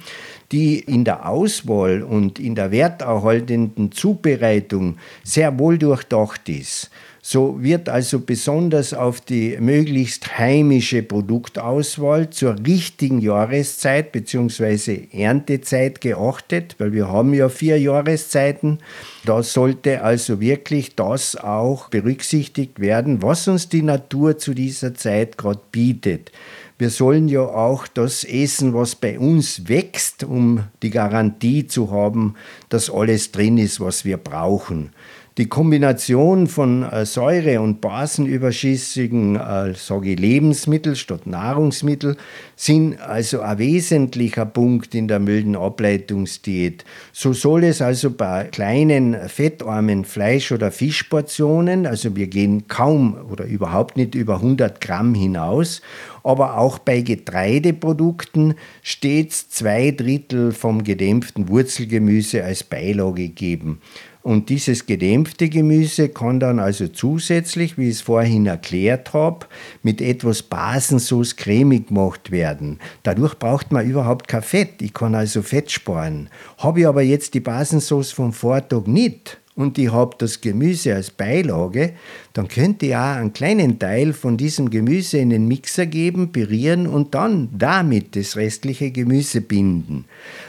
die 0.53 0.79
in 0.79 1.05
der 1.05 1.27
Auswahl 1.27 2.03
und 2.03 2.39
in 2.39 2.55
der 2.55 2.71
werterhaltenden 2.71 3.93
Zubereitung 3.93 4.99
sehr 5.23 5.59
wohl 5.59 5.79
durchdacht 5.79 6.51
ist. 6.51 6.91
So 7.27 7.63
wird 7.63 7.89
also 7.89 8.21
besonders 8.21 8.93
auf 8.93 9.23
die 9.23 9.57
möglichst 9.59 10.37
heimische 10.37 11.03
Produktauswahl 11.03 12.29
zur 12.29 12.57
richtigen 12.67 13.19
Jahreszeit 13.19 14.13
bzw. 14.13 15.09
Erntezeit 15.11 16.03
geachtet, 16.03 16.77
weil 16.77 16.93
wir 16.93 17.09
haben 17.09 17.33
ja 17.33 17.49
vier 17.49 17.81
Jahreszeiten. 17.81 18.81
Da 19.25 19.43
sollte 19.43 20.03
also 20.03 20.39
wirklich 20.39 20.97
das 20.97 21.35
auch 21.35 21.89
berücksichtigt 21.89 22.79
werden, 22.79 23.23
was 23.23 23.49
uns 23.49 23.71
die 23.71 23.81
Natur 23.81 24.37
zu 24.37 24.53
dieser 24.53 24.93
Zeit 24.93 25.39
gerade 25.39 25.63
bietet. 25.73 26.31
Wir 26.77 26.91
sollen 26.91 27.29
ja 27.29 27.41
auch 27.41 27.87
das 27.87 28.25
essen, 28.25 28.75
was 28.75 28.97
bei 28.97 29.19
uns 29.19 29.67
wächst, 29.67 30.25
um 30.25 30.65
die 30.83 30.91
Garantie 30.91 31.67
zu 31.67 31.91
haben, 31.91 32.35
dass 32.69 32.91
alles 32.91 33.33
drin 33.33 33.57
ist, 33.57 33.81
was 33.81 34.05
wir 34.05 34.19
brauchen. 34.19 34.91
Die 35.37 35.49
Kombination 35.49 36.47
von 36.47 36.85
äh, 36.85 37.05
Säure- 37.05 37.61
und 37.61 37.81
basenüberschüssigen 37.81 39.35
äh, 39.35 39.75
sage 39.75 40.13
ich, 40.13 40.21
Lebensmittel 40.21 40.95
statt 40.95 41.27
Nahrungsmittel 41.27 42.17
sind 42.55 43.01
also 43.01 43.41
ein 43.41 43.59
wesentlicher 43.59 44.47
Punkt 44.47 44.95
in 44.95 45.09
der 45.09 45.19
milden 45.19 45.57
Ableitungsdiät. 45.57 46.85
So 47.13 47.33
soll 47.33 47.65
es 47.65 47.83
also 47.83 48.13
bei 48.13 48.45
kleinen 48.45 49.29
fettarmen 49.29 50.05
Fleisch- 50.05 50.53
oder 50.53 50.71
Fischportionen, 50.71 51.85
also 51.85 52.15
wir 52.15 52.29
gehen 52.29 52.69
kaum 52.69 53.17
oder 53.29 53.45
überhaupt 53.45 53.97
nicht 53.97 54.15
über 54.15 54.37
100 54.37 54.81
Gramm 54.81 55.17
hinaus, 55.17 55.83
aber 56.23 56.59
auch 56.59 56.79
bei 56.79 57.01
Getreideprodukten 57.01 58.55
stets 58.83 59.49
zwei 59.49 59.91
Drittel 59.91 60.53
vom 60.53 60.85
gedämpften 60.85 61.49
Wurzelgemüse 61.49 62.45
als 62.45 62.63
Beilage 62.63 63.31
geben. 63.31 63.81
Und 64.25 64.49
dieses 64.49 64.87
gedämpfte 64.87 65.51
Gemüse 65.51 66.09
kann 66.09 66.41
dann 66.41 66.59
also 66.59 66.89
zusätzlich, 66.89 67.77
wie 67.77 67.91
ich 67.91 67.97
es 67.97 68.01
vorhin 68.01 68.47
erklärt 68.47 69.13
habe, 69.13 69.45
mit 69.83 70.01
etwas 70.01 70.43
Basensauce 70.43 71.37
cremig 71.37 71.89
gemacht 71.89 72.31
werden. 72.31 72.79
Dadurch 73.03 73.35
braucht 73.39 73.71
man 73.71 73.87
überhaupt 73.87 74.27
kein 74.27 74.41
Fett. 74.41 74.81
Ich 74.81 74.95
kann 74.95 75.15
also 75.15 75.43
Fett 75.43 75.71
sparen. 75.71 76.31
Habe 76.57 76.81
ich 76.81 76.87
aber 76.87 77.03
jetzt 77.03 77.35
die 77.35 77.41
Basensauce 77.41 78.13
vom 78.13 78.33
Vortag 78.33 78.87
nicht, 78.87 79.39
und 79.57 79.79
ich 79.79 79.93
habe 79.93 80.17
das 80.19 80.41
Gemüse 80.41 80.97
als 80.97 81.11
Beilage, 81.11 81.93
dann 82.33 82.49
könnte 82.49 82.87
ich 82.87 82.97
auch 82.97 83.17
einen 83.17 83.33
kleinen 83.33 83.79
Teil 83.79 84.13
von 84.13 84.37
diesem 84.37 84.69
Gemüse 84.69 85.19
in 85.19 85.31
den 85.31 85.47
Mixer 85.47 85.87
geben, 85.87 86.33
pürieren 86.33 86.89
und 86.89 87.15
dann 87.15 87.49
damit 87.57 88.17
das 88.17 88.37
restliche 88.37 88.91
Gemüse 88.91 89.41
binden. 89.41 90.07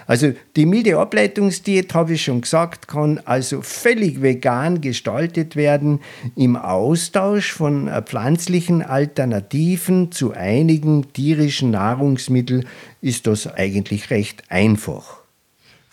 Also 0.07 0.33
die 0.55 0.65
milde 0.65 0.97
Ableitungsdiät, 0.97 1.93
habe 1.93 2.13
ich 2.13 2.23
schon 2.23 2.41
gesagt, 2.41 2.87
kann 2.87 3.19
also 3.25 3.61
völlig 3.61 4.23
vegan 4.23 4.81
gestaltet 4.81 5.55
werden 5.55 5.99
im 6.35 6.55
Austausch 6.55 7.51
von 7.51 7.87
äh, 7.87 8.01
pflanzlichen 8.01 8.81
Alternativen 8.81 10.11
zu 10.11 10.33
einigen 10.33 11.13
tierischen 11.13 11.69
Nahrungsmitteln 11.71 12.65
ist 13.01 13.27
das 13.27 13.45
eigentlich 13.45 14.09
recht 14.09 14.43
einfach. 14.49 15.24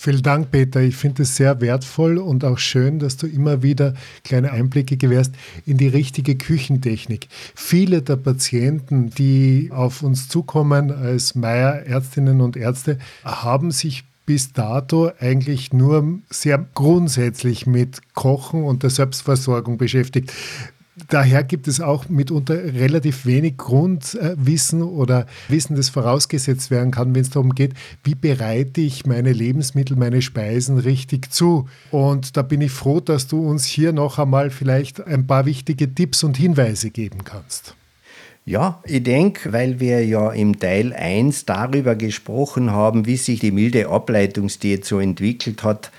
Vielen 0.05 0.23
Dank, 0.23 0.51
Peter. 0.51 0.81
Ich 0.81 0.97
finde 0.97 1.23
es 1.23 1.37
sehr 1.37 1.61
wertvoll 1.61 2.19
und 2.19 2.45
auch 2.45 2.59
schön, 2.59 2.99
dass 2.99 3.17
du 3.19 3.29
immer 3.29 3.63
wieder 3.63 3.95
kleine 4.25 4.51
Einblicke 4.51 4.97
gewährst 4.97 5.33
in 5.65 5.77
die 5.77 5.87
richtige 5.87 6.35
Küchentechnik. 6.35 7.29
Viele 7.55 8.03
der 8.03 8.17
Patienten, 8.17 9.11
die 9.11 9.71
auf 9.73 10.03
uns 10.03 10.27
zukommen 10.27 10.91
als 10.91 11.37
Meier 11.37 11.87
Ärztinnen 11.87 12.41
und 12.41 12.57
Ärzte, 12.57 12.99
haben 13.23 13.71
sich 13.71 14.03
bis 14.27 14.53
dato 14.53 15.13
eigentlich 15.21 15.73
nur 15.73 16.19
sehr 16.31 16.59
grundsätzlich 16.75 17.69
mit 17.69 18.01
Kochen 18.15 18.65
und 18.65 18.83
der 18.83 18.91
Selbstversorgung 18.91 19.79
beschäftigt. 19.79 20.33
Daher 21.09 21.43
gibt 21.43 21.69
es 21.69 21.81
auch 21.81 22.11
mitunter 22.11 22.55
relativ 22.55 23.25
wenig 23.25 23.57
Grundwissen 23.57 24.83
oder 24.83 25.27
Wissen, 25.49 25.75
das 25.75 25.89
vorausgesetzt 25.89 26.71
werden 26.71 26.91
kann, 26.91 27.15
wenn 27.15 27.23
es 27.23 27.31
darum 27.31 27.55
geht, 27.55 27.73
wie 28.05 28.15
bereite 28.15 28.83
ich 28.83 29.07
meine 29.07 29.33
Lebensmittel, 29.33 29.97
meine 29.97 30.21
Speisen 30.21 30.77
richtig 30.77 31.33
zu. 31.33 31.67
Und 31.91 32.37
da 32.37 32.43
bin 32.43 32.61
ich 32.61 32.73
froh, 32.73 33.01
dass 33.01 33.27
du 33.27 33.41
uns 33.41 33.65
hier 33.65 33.93
noch 33.93 34.19
einmal 34.19 34.51
vielleicht 34.51 35.03
ein 35.07 35.27
paar 35.27 35.47
wichtige 35.47 35.95
Tipps 35.95 36.25
und 36.25 36.37
Hinweise 36.37 36.91
geben 36.91 37.25
kannst. 37.25 37.75
Ja, 38.45 38.83
ich 38.85 39.03
denke, 39.03 39.53
weil 39.53 39.81
wir 39.81 40.05
ja 40.05 40.31
im 40.31 40.59
Teil 40.59 40.93
1 40.93 41.47
darüber 41.47 41.95
gesprochen 41.95 42.71
haben, 42.71 43.07
wie 43.07 43.17
sich 43.17 43.41
die 43.41 43.53
milde 43.53 43.89
Ableitungsdiät 43.89 44.85
so 44.85 44.99
entwickelt 44.99 45.63
hat, 45.63 45.91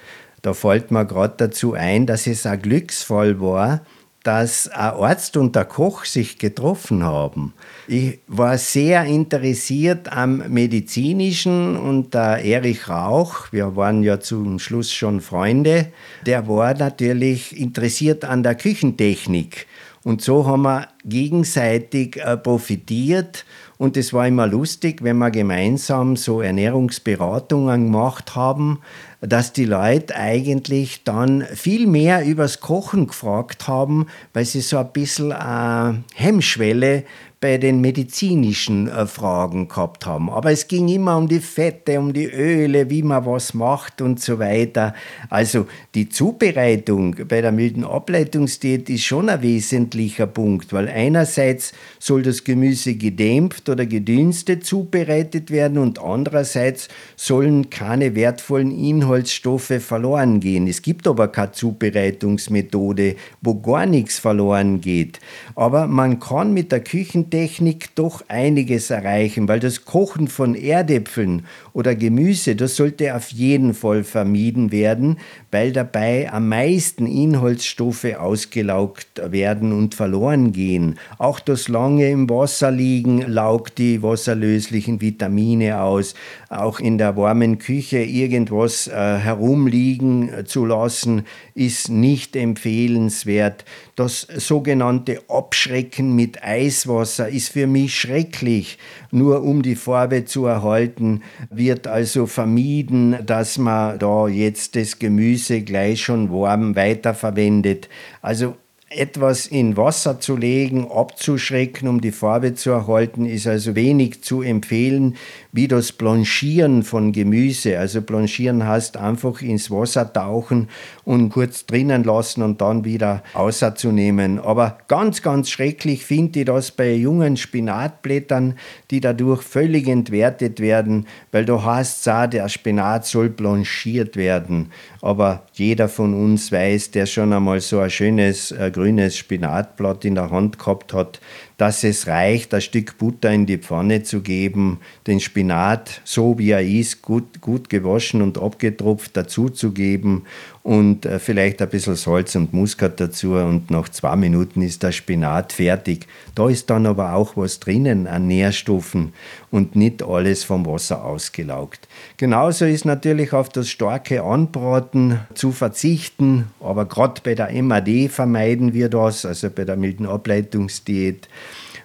da 0.44 0.54
fällt 0.54 0.92
mir 0.92 1.06
gerade 1.06 1.36
dazu 1.38 1.74
ein, 1.74 2.06
dass 2.06 2.28
es 2.28 2.46
ein 2.46 2.62
Glücksfall 2.62 3.40
war, 3.40 3.82
dass 4.24 4.70
ein 4.70 4.94
Arzt 4.94 5.38
und 5.38 5.56
der 5.56 5.66
Koch 5.66 6.06
sich 6.06 6.40
getroffen 6.40 7.04
haben. 7.04 7.54
Ich 7.88 8.20
war 8.28 8.58
sehr 8.58 9.04
interessiert 9.04 10.12
am 10.12 10.44
medizinischen 10.50 11.76
und 11.76 12.14
der 12.14 12.44
Erich 12.44 12.88
Rauch, 12.88 13.52
wir 13.52 13.76
waren 13.76 14.02
ja 14.02 14.20
zum 14.20 14.60
Schluss 14.60 14.92
schon 14.92 15.20
Freunde, 15.20 15.88
der 16.26 16.48
war 16.48 16.74
natürlich 16.74 17.60
interessiert 17.60 18.24
an 18.24 18.44
der 18.44 18.56
Küchentechnik. 18.56 19.68
Und 20.04 20.22
so 20.22 20.46
haben 20.46 20.64
wir 20.64 20.90
gegenseitig 21.06 22.18
äh, 22.18 22.36
profitiert. 22.36 23.46
Und 23.78 23.96
es 23.98 24.14
war 24.14 24.28
immer 24.28 24.48
lustig, 24.48 25.02
wenn 25.02 25.18
wir 25.18 25.32
gemeinsam 25.32 26.18
so 26.18 26.42
Ernährungsberatungen 26.42 27.86
gemacht 27.86 28.36
haben, 28.36 28.80
dass 29.28 29.54
die 29.54 29.66
Leute 29.66 30.16
eigentlich 30.16 31.04
dann 31.04 31.46
viel 31.54 31.88
mehr 31.88 32.26
übers 32.26 32.60
Kochen 32.60 33.08
gefragt 33.08 33.68
haben, 33.68 34.08
weil 34.34 34.46
sie 34.46 34.62
so 34.62 34.78
ein 34.78 34.92
bisschen 34.92 35.32
eine 35.32 36.04
Hemmschwelle 36.14 37.04
bei 37.44 37.58
den 37.58 37.82
medizinischen 37.82 38.88
äh, 38.88 39.06
Fragen 39.06 39.68
gehabt 39.68 40.06
haben. 40.06 40.30
Aber 40.30 40.52
es 40.52 40.70
ging 40.70 40.88
immer 40.88 41.18
um 41.18 41.28
die 41.28 41.42
Fette, 41.42 42.00
um 42.00 42.14
die 42.14 42.28
Öle, 42.28 42.90
wie 42.90 43.04
man 43.04 43.26
was 43.26 43.54
macht 43.54 44.02
und 44.02 44.22
so 44.22 44.40
weiter. 44.40 44.96
Also 45.30 45.66
die 45.94 46.08
Zubereitung 46.08 47.18
bei 47.28 47.42
der 47.42 47.52
milden 47.52 47.84
Ableitungsdiät 47.84 48.90
ist 48.90 49.04
schon 49.04 49.28
ein 49.28 49.42
wesentlicher 49.42 50.26
Punkt, 50.26 50.72
weil 50.72 50.88
einerseits 50.88 51.74
soll 52.00 52.22
das 52.22 52.46
Gemüse 52.46 52.96
gedämpft 52.96 53.68
oder 53.68 53.86
gedünstet 53.86 54.66
zubereitet 54.66 55.52
werden 55.52 55.80
und 55.80 56.00
andererseits 56.02 56.88
sollen 57.18 57.70
keine 57.70 58.16
wertvollen 58.16 58.72
Inhaltsstoffe 58.72 59.82
verloren 59.82 60.40
gehen. 60.40 60.66
Es 60.66 60.82
gibt 60.82 61.10
aber 61.10 61.28
keine 61.28 61.52
Zubereitungsmethode, 61.52 63.18
wo 63.42 63.56
gar 63.56 63.86
nichts 63.86 64.18
verloren 64.18 64.80
geht. 64.80 65.20
Aber 65.56 65.88
man 65.88 66.22
kann 66.22 66.54
mit 66.54 66.72
der 66.72 66.80
Küchen 66.80 67.30
Technik 67.34 67.96
doch 67.96 68.24
einiges 68.28 68.92
erreichen, 68.92 69.48
weil 69.48 69.60
das 69.60 69.86
Kochen 69.86 70.28
von 70.28 70.54
Erdäpfeln 70.54 71.48
oder 71.74 71.96
Gemüse, 71.96 72.56
das 72.56 72.76
sollte 72.76 73.16
auf 73.16 73.30
jeden 73.32 73.74
Fall 73.74 74.04
vermieden 74.04 74.72
werden, 74.72 75.18
weil 75.50 75.72
dabei 75.72 76.32
am 76.32 76.48
meisten 76.50 77.08
Inhaltsstoffe 77.08 78.06
ausgelaugt 78.20 79.20
werden 79.32 79.72
und 79.72 79.96
verloren 79.96 80.52
gehen. 80.52 81.00
Auch 81.18 81.40
das 81.40 81.70
lange 81.70 82.08
im 82.12 82.30
Wasser 82.30 82.70
liegen 82.70 83.24
laugt 83.24 83.80
die 83.80 84.04
wasserlöslichen 84.04 85.02
Vitamine 85.02 85.82
aus. 85.82 86.14
Auch 86.50 86.80
in 86.80 87.00
der 87.00 87.18
warmen 87.18 87.58
Küche 87.58 87.98
irgendwas 87.98 88.88
äh, 88.88 88.92
herumliegen 88.94 90.46
zu 90.46 90.68
lassen, 90.68 91.26
ist 91.56 91.90
nicht 91.90 92.36
empfehlenswert. 92.36 93.66
Das 93.96 94.22
sogenannte 94.22 95.22
Abschrecken 95.28 96.16
mit 96.16 96.44
Eiswasser 96.44 97.30
ist 97.30 97.50
für 97.50 97.68
mich 97.68 97.94
schrecklich. 97.94 98.80
Nur 99.12 99.44
um 99.44 99.62
die 99.62 99.76
Farbe 99.76 100.26
zu 100.26 100.46
erhalten, 100.46 101.22
wird 101.52 101.86
also 101.86 102.26
vermieden, 102.26 103.18
dass 103.24 103.60
man 103.60 104.00
da 104.00 104.28
jetzt 104.28 104.76
das 104.76 104.98
Gemüse 104.98 105.62
gleich 105.62 106.02
schon 106.02 106.32
warm 106.32 106.76
weiterverwendet. 106.76 107.88
Also 108.24 108.56
etwas 108.96 109.48
in 109.48 109.78
Wasser 109.78 110.20
zu 110.20 110.36
legen, 110.36 110.90
abzuschrecken, 110.90 111.88
um 111.88 112.02
die 112.02 112.12
Farbe 112.12 112.56
zu 112.56 112.72
erhalten, 112.72 113.26
ist 113.26 113.48
also 113.48 113.76
wenig 113.76 114.24
zu 114.24 114.42
empfehlen, 114.42 115.16
wie 115.52 115.68
das 115.68 115.92
Blanchieren 115.92 116.84
von 116.84 117.12
Gemüse. 117.12 117.78
Also 117.80 118.02
Blanchieren 118.02 118.66
heißt 118.68 118.98
einfach 118.98 119.42
ins 119.42 119.70
Wasser 119.70 120.12
tauchen 120.12 120.70
und 121.04 121.30
kurz 121.30 121.66
drinnen 121.66 122.04
lassen 122.04 122.42
und 122.42 122.62
dann 122.62 122.86
wieder 122.86 123.24
außerzunehmen. 123.34 124.40
Aber 124.40 124.78
ganz, 124.88 125.22
ganz 125.22 125.50
schrecklich 125.50 126.06
finde 126.06 126.40
ich 126.40 126.46
das 126.46 126.72
bei 126.72 126.94
jungen 126.94 127.38
Spinatblättern, 127.38 128.58
die 128.92 129.00
dadurch 129.00 129.42
völlig 129.42 129.88
entwertet 129.88 130.60
werden, 130.60 131.08
weil 131.32 131.46
da 131.46 131.64
heißt 131.64 132.08
es 132.08 132.30
der 132.30 132.50
Spinat 132.50 133.06
soll 133.06 133.30
blanchiert 133.30 134.16
werden. 134.16 134.72
Aber 135.02 135.44
jeder 135.54 135.90
von 135.90 136.14
uns 136.14 136.52
weiß, 136.52 136.92
der 136.92 137.06
schon 137.06 137.34
einmal 137.34 137.60
so 137.60 137.80
ein 137.80 137.90
schönes 137.90 138.52
äh, 138.52 138.72
grünes 138.84 139.16
Spinatblatt 139.16 140.04
in 140.04 140.16
der 140.16 140.30
Hand 140.30 140.60
gehabt 140.60 140.92
hat, 140.92 141.22
dass 141.56 141.86
es 141.86 142.08
reicht, 142.08 142.54
ein 142.54 142.60
Stück 142.60 142.98
Butter 142.98 143.32
in 143.32 143.46
die 143.46 143.58
Pfanne 143.58 144.04
zu 144.04 144.20
geben, 144.20 144.82
den 145.08 145.22
Spinat, 145.22 146.02
so 146.04 146.38
wie 146.38 146.50
er 146.50 146.62
ist, 146.62 147.02
gut, 147.02 147.40
gut 147.40 147.70
gewaschen 147.70 148.22
und 148.22 148.38
abgetropft 148.38 149.16
dazuzugeben 149.16 150.24
und 150.64 151.06
äh, 151.06 151.20
vielleicht 151.20 151.62
ein 151.62 151.70
bisschen 151.70 151.96
Salz 151.96 152.36
und 152.36 152.54
Muskat 152.54 153.00
dazu 153.00 153.34
und 153.34 153.70
nach 153.70 153.90
zwei 153.90 154.16
Minuten 154.16 154.62
ist 154.62 154.82
der 154.82 154.94
Spinat 154.94 155.52
fertig. 155.52 156.08
Da 156.36 156.50
ist 156.50 156.70
dann 156.70 156.86
aber 156.86 157.14
auch 157.14 157.36
was 157.36 157.60
drinnen 157.60 158.08
an 158.08 158.28
Nährstoffen 158.28 159.14
und 159.52 159.76
nicht 159.76 160.02
alles 160.02 160.46
vom 160.46 160.66
Wasser 160.66 161.04
ausgelaugt. 161.04 161.88
Genauso 162.16 162.66
ist 162.66 162.86
natürlich 162.86 163.34
auf 163.34 163.50
das 163.50 163.70
starke 163.70 164.24
Anbraten 164.24 165.20
zu 165.34 165.52
verzichten, 165.52 166.48
aber 166.62 166.86
gerade 166.86 167.22
bei 167.22 167.36
der 167.36 167.52
MAD 167.62 168.10
vermeiden 168.10 168.74
wir 168.74 168.88
das, 168.88 169.26
also 169.26 169.50
bei 169.50 169.66
der 169.66 169.76
milden 169.76 170.06
Ableitungsdiät. 170.06 171.28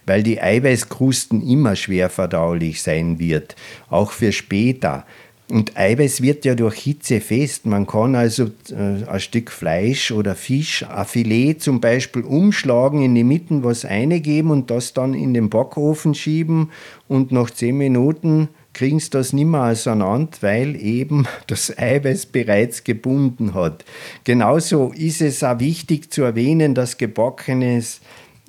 weil 0.07 0.23
die 0.23 0.41
Eiweißkrusten 0.41 1.47
immer 1.47 1.77
schwer 1.77 2.09
verdaulich 2.09 2.81
sein 2.81 3.19
wird, 3.19 3.57
auch 3.91 4.11
für 4.11 4.33
später. 4.33 5.05
Und 5.51 5.79
Eiweiß 5.79 6.21
wird 6.21 6.45
ja 6.45 6.55
durch 6.55 6.77
Hitze 6.77 7.21
fest. 7.21 7.65
Man 7.65 7.87
kann 7.87 8.15
also 8.15 8.51
äh, 8.71 9.05
ein 9.07 9.21
Stück 9.21 9.51
Fleisch 9.51 10.11
oder 10.11 10.35
Fisch, 10.35 10.85
ein 10.85 11.07
Filet 11.07 11.55
zum 11.55 11.81
Beispiel 11.81 12.23
umschlagen, 12.23 13.01
in 13.03 13.15
die 13.15 13.25
Mitte 13.25 13.65
was 13.65 13.87
eingeben 13.87 14.51
und 14.51 14.71
das 14.71 14.93
dann 14.93 15.15
in 15.15 15.33
den 15.33 15.49
Backofen 15.49 16.15
schieben 16.15 16.71
und 17.09 17.33
nach 17.33 17.51
zehn 17.51 17.79
Minuten 17.79 18.49
kriegen 18.75 19.01
sie 19.01 19.11
das 19.11 19.33
nicht 19.33 19.47
mehr 19.47 19.65
auseinander, 19.65 20.31
weil 20.43 20.77
eben 20.77 21.27
das 21.47 21.77
Eiweiß 21.77 22.27
bereits 22.27 22.85
gebunden 22.85 23.55
hat. 23.55 23.87
Genauso 24.25 24.93
ist 24.95 25.23
es 25.23 25.43
auch 25.43 25.61
wichtig 25.61 26.13
zu 26.13 26.23
erwähnen, 26.23 26.75
dass 26.75 26.99
gebackenes, 26.99 28.01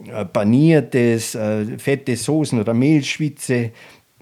äh, 0.06 0.26
paniertes, 0.26 1.34
äh, 1.36 1.78
fette 1.78 2.18
Soßen 2.18 2.60
oder 2.60 2.74
Mehlschwitze 2.74 3.72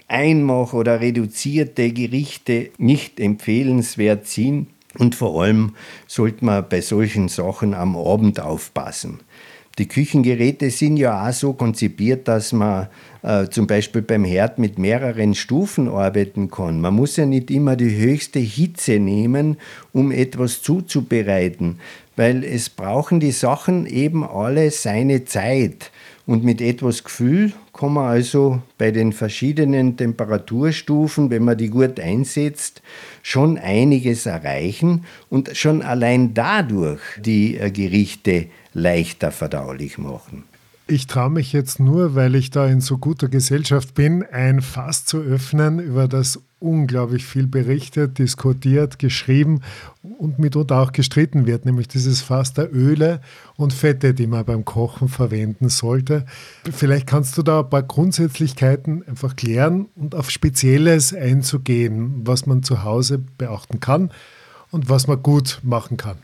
Einmach- 0.08 0.74
oder 0.74 1.02
reduzierte 1.02 1.92
Gerichte 1.92 2.70
nicht 2.78 3.20
empfehlenswert 3.20 4.28
sind. 4.28 4.68
Und 4.98 5.16
vor 5.16 5.44
allem 5.44 5.76
sollte 6.08 6.44
man 6.46 6.66
bei 6.68 6.82
solchen 6.82 7.28
Sachen 7.28 7.74
am 7.74 7.96
Abend 7.96 8.40
aufpassen. 8.40 9.20
Die 9.78 9.88
Küchengeräte 9.88 10.72
sind 10.72 10.98
ja 10.98 11.28
auch 11.28 11.34
so 11.34 11.54
konzipiert, 11.54 12.28
dass 12.28 12.52
man 12.52 12.88
äh, 13.22 13.48
zum 13.48 13.68
Beispiel 13.68 14.02
beim 14.02 14.26
Herd 14.26 14.58
mit 14.58 14.80
mehreren 14.80 15.36
Stufen 15.36 15.88
arbeiten 15.88 16.50
kann. 16.50 16.82
Man 16.82 16.96
muss 16.96 17.16
ja 17.16 17.28
nicht 17.28 17.52
immer 17.52 17.76
die 17.76 17.96
höchste 17.96 18.40
Hitze 18.40 18.98
nehmen, 18.98 19.58
um 19.94 20.12
etwas 20.12 20.64
zuzubereiten, 20.64 21.80
weil 22.16 22.44
es 22.44 22.70
brauchen 22.70 23.20
die 23.20 23.32
Sachen 23.32 23.86
eben 23.86 24.24
alle 24.24 24.72
seine 24.72 25.26
Zeit. 25.26 25.92
Und 26.28 26.44
mit 26.44 26.60
etwas 26.60 27.06
Gefühl 27.06 27.54
kann 27.72 27.94
man 27.94 28.10
also 28.10 28.62
bei 28.78 28.92
den 28.92 29.14
verschiedenen 29.14 29.96
Temperaturstufen, 29.96 31.30
wenn 31.30 31.46
man 31.46 31.58
die 31.58 31.70
gut 31.70 32.02
einsetzt, 32.02 32.82
schon 33.24 33.58
einiges 33.58 34.26
erreichen 34.26 35.06
und 35.30 35.56
schon 35.56 35.82
allein 35.82 36.34
dadurch 36.34 37.00
die 37.18 37.58
äh, 37.58 37.72
Gerichte 37.72 38.48
leichter 38.74 39.32
verdaulich 39.32 39.98
machen. 39.98 40.44
Ich 40.90 41.06
traue 41.08 41.30
mich 41.30 41.52
jetzt 41.52 41.82
nur, 41.82 42.16
weil 42.16 42.34
ich 42.36 42.50
da 42.50 42.66
in 42.66 42.80
so 42.80 42.98
guter 42.98 43.28
Gesellschaft 43.28 43.94
bin, 43.94 44.24
ein 44.24 44.62
Fass 44.62 45.04
zu 45.04 45.20
öffnen, 45.20 45.80
über 45.80 46.08
das 46.08 46.40
unglaublich 46.60 47.26
viel 47.26 47.46
berichtet, 47.46 48.20
diskutiert, 48.20 48.98
geschrieben 48.98 49.62
und 50.02 50.40
mitunter 50.40 50.80
auch 50.80 50.94
gestritten 50.94 51.46
wird, 51.46 51.66
nämlich 51.66 51.90
dieses 51.90 52.22
Fass 52.22 52.54
der 52.54 52.74
Öle 52.74 53.20
und 53.58 53.74
Fette, 53.74 54.14
die 54.14 54.28
man 54.28 54.46
beim 54.46 54.64
Kochen 54.64 55.10
verwenden 55.10 55.68
sollte. 55.68 56.26
Vielleicht 56.72 57.06
kannst 57.06 57.38
du 57.38 57.44
da 57.44 57.60
ein 57.60 57.70
paar 57.70 57.84
Grundsätzlichkeiten 57.84 59.06
einfach 59.08 59.36
klären 59.36 59.88
und 59.96 60.16
auf 60.16 60.32
Spezielles 60.32 61.14
einzugehen, 61.14 62.22
was 62.26 62.46
man 62.46 62.64
zu 62.64 62.86
Hause 62.86 63.20
beachten 63.38 63.82
kann 63.82 64.12
und 64.72 64.90
was 64.90 65.08
man 65.08 65.22
gut 65.22 65.60
machen 65.64 65.98
kann. 65.98 66.18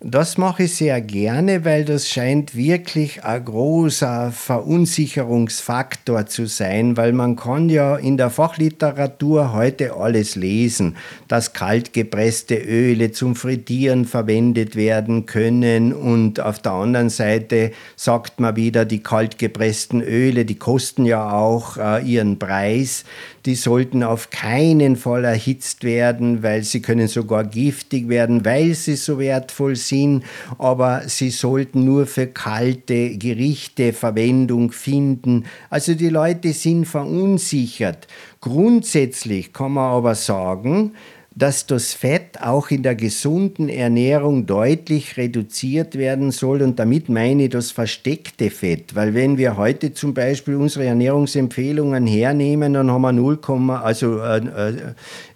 Das 0.00 0.36
mache 0.36 0.64
ich 0.64 0.74
sehr 0.74 1.00
gerne, 1.00 1.64
weil 1.64 1.86
das 1.86 2.06
scheint 2.06 2.54
wirklich 2.54 3.24
ein 3.24 3.42
großer 3.42 4.30
Verunsicherungsfaktor 4.30 6.26
zu 6.26 6.44
sein, 6.44 6.98
weil 6.98 7.14
man 7.14 7.34
kann 7.34 7.70
ja 7.70 7.96
in 7.96 8.18
der 8.18 8.28
Fachliteratur 8.28 9.54
heute 9.54 9.94
alles 9.94 10.36
lesen, 10.36 10.96
dass 11.28 11.54
kaltgepresste 11.54 12.56
Öle 12.56 13.12
zum 13.12 13.34
Frittieren 13.34 14.04
verwendet 14.04 14.76
werden 14.76 15.24
können 15.24 15.94
und 15.94 16.40
auf 16.40 16.58
der 16.58 16.72
anderen 16.72 17.08
Seite 17.08 17.72
sagt 17.96 18.38
man 18.38 18.54
wieder, 18.54 18.84
die 18.84 19.02
kaltgepressten 19.02 20.02
Öle, 20.02 20.44
die 20.44 20.58
kosten 20.58 21.06
ja 21.06 21.32
auch 21.32 21.78
äh, 21.78 22.04
ihren 22.04 22.38
Preis, 22.38 23.06
die 23.46 23.54
sollten 23.54 24.02
auf 24.02 24.30
keinen 24.30 24.96
Fall 24.96 25.24
erhitzt 25.24 25.84
werden, 25.84 26.42
weil 26.42 26.64
sie 26.64 26.82
können 26.82 27.06
sogar 27.06 27.44
giftig 27.44 28.08
werden, 28.08 28.44
weil 28.44 28.74
sie 28.74 28.96
so 28.96 29.20
wertvoll 29.20 29.76
sind, 29.76 30.24
aber 30.58 31.02
sie 31.06 31.30
sollten 31.30 31.84
nur 31.84 32.06
für 32.06 32.26
kalte 32.26 33.16
Gerichte 33.16 33.92
Verwendung 33.92 34.72
finden. 34.72 35.44
Also 35.70 35.94
die 35.94 36.08
Leute 36.08 36.52
sind 36.52 36.86
verunsichert. 36.86 38.08
Grundsätzlich 38.40 39.52
kann 39.52 39.72
man 39.72 39.92
aber 39.92 40.16
sagen, 40.16 40.92
dass 41.38 41.66
das 41.66 41.92
Fett 41.92 42.40
auch 42.40 42.70
in 42.70 42.82
der 42.82 42.94
gesunden 42.94 43.68
Ernährung 43.68 44.46
deutlich 44.46 45.18
reduziert 45.18 45.98
werden 45.98 46.30
soll. 46.30 46.62
Und 46.62 46.78
damit 46.78 47.10
meine 47.10 47.44
ich 47.44 47.50
das 47.50 47.70
versteckte 47.70 48.48
Fett. 48.48 48.94
Weil 48.94 49.12
wenn 49.12 49.36
wir 49.36 49.58
heute 49.58 49.92
zum 49.92 50.14
Beispiel 50.14 50.54
unsere 50.54 50.86
Ernährungsempfehlungen 50.86 52.06
hernehmen, 52.06 52.72
dann 52.72 52.90
haben 52.90 53.02
wir 53.02 53.12
0, 53.12 53.38
also 53.70 54.18
äh, 54.20 54.38
äh, 54.38 54.74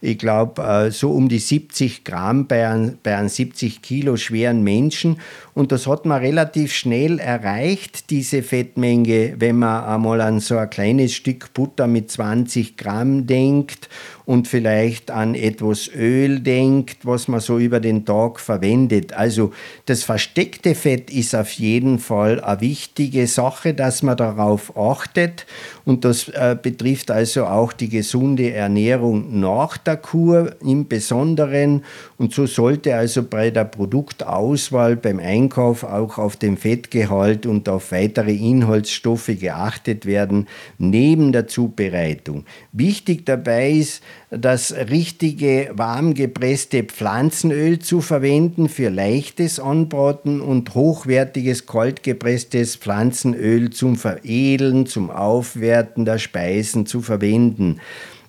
ich 0.01 0.17
glaube 0.17 0.63
äh, 0.63 0.91
so 0.91 1.11
um 1.11 1.29
die 1.29 1.39
70 1.39 2.03
Gramm 2.03 2.47
bei 2.47 2.67
einem, 2.67 2.97
bei 3.03 3.15
einem 3.15 3.29
70 3.29 3.83
Kilo 3.83 4.17
schweren 4.17 4.63
Menschen. 4.65 5.19
Und 5.55 5.73
das 5.73 5.87
hat 5.87 6.07
man 6.07 6.21
relativ 6.21 6.73
schnell 6.73 7.19
erreicht, 7.19 8.11
diese 8.11 8.43
Fettmenge, 8.43 9.35
wenn 9.39 9.59
man 9.59 9.85
einmal 9.85 10.21
an 10.21 10.41
so 10.41 10.57
ein 10.57 10.71
kleines 10.71 11.13
Stück 11.13 11.53
Butter 11.55 11.87
mit 11.87 12.11
20 12.11 12.77
Gramm 12.77 13.27
denkt 13.27 13.89
und 14.31 14.47
vielleicht 14.47 15.11
an 15.11 15.35
etwas 15.35 15.91
Öl 15.93 16.39
denkt, 16.39 17.05
was 17.05 17.27
man 17.27 17.41
so 17.41 17.59
über 17.59 17.81
den 17.81 18.05
Tag 18.05 18.39
verwendet. 18.39 19.13
Also 19.13 19.53
das 19.87 20.05
versteckte 20.05 20.77
Fett 20.77 21.11
ist 21.11 21.35
auf 21.35 21.51
jeden 21.51 21.99
Fall 21.99 22.41
eine 22.41 22.61
wichtige 22.61 23.27
Sache, 23.27 23.75
dass 23.75 24.05
man 24.05 24.17
darauf 24.17 24.77
achtet. 24.77 25.47
Und 25.85 26.05
das 26.05 26.29
äh, 26.29 26.57
betrifft 26.61 27.11
also 27.11 27.47
auch 27.47 27.73
die 27.73 27.89
gesunde 27.89 28.53
Ernährung 28.53 29.41
nach 29.41 29.77
der 29.77 29.97
Kur 29.97 30.55
im 30.65 30.87
Besonderen. 30.87 31.83
Und 32.17 32.33
so 32.33 32.47
sollte 32.47 32.95
also 32.95 33.25
bei 33.25 33.51
der 33.51 33.65
Produktauswahl 33.65 34.95
beim 34.95 35.19
Einkauf 35.41 35.85
auch 35.85 36.19
auf 36.19 36.37
den 36.37 36.57
Fettgehalt 36.57 37.47
und 37.47 37.69
auf 37.69 37.93
weitere 37.93 38.35
Inhaltsstoffe 38.35 39.31
geachtet 39.41 40.05
werden, 40.05 40.47
neben 40.79 41.33
der 41.33 41.47
Zubereitung. 41.47 42.45
Wichtig 42.73 43.25
dabei 43.25 43.71
ist, 43.71 44.03
das 44.31 44.73
richtige 44.73 45.71
warm 45.73 46.15
gepresste 46.15 46.85
Pflanzenöl 46.85 47.79
zu 47.79 48.01
verwenden 48.01 48.69
für 48.69 48.91
leichtes 48.91 49.59
Anbraten 49.59 50.41
und 50.41 50.75
hochwertiges 50.75 51.67
kalt 51.67 52.03
gepresstes 52.03 52.77
Pflanzenöl 52.77 53.71
zum 53.71 53.97
Veredeln, 53.97 54.87
zum 54.87 55.11
Aufwerten 55.11 56.05
der 56.05 56.19
Speisen 56.19 56.87
zu 56.87 57.01
verwenden. 57.01 57.81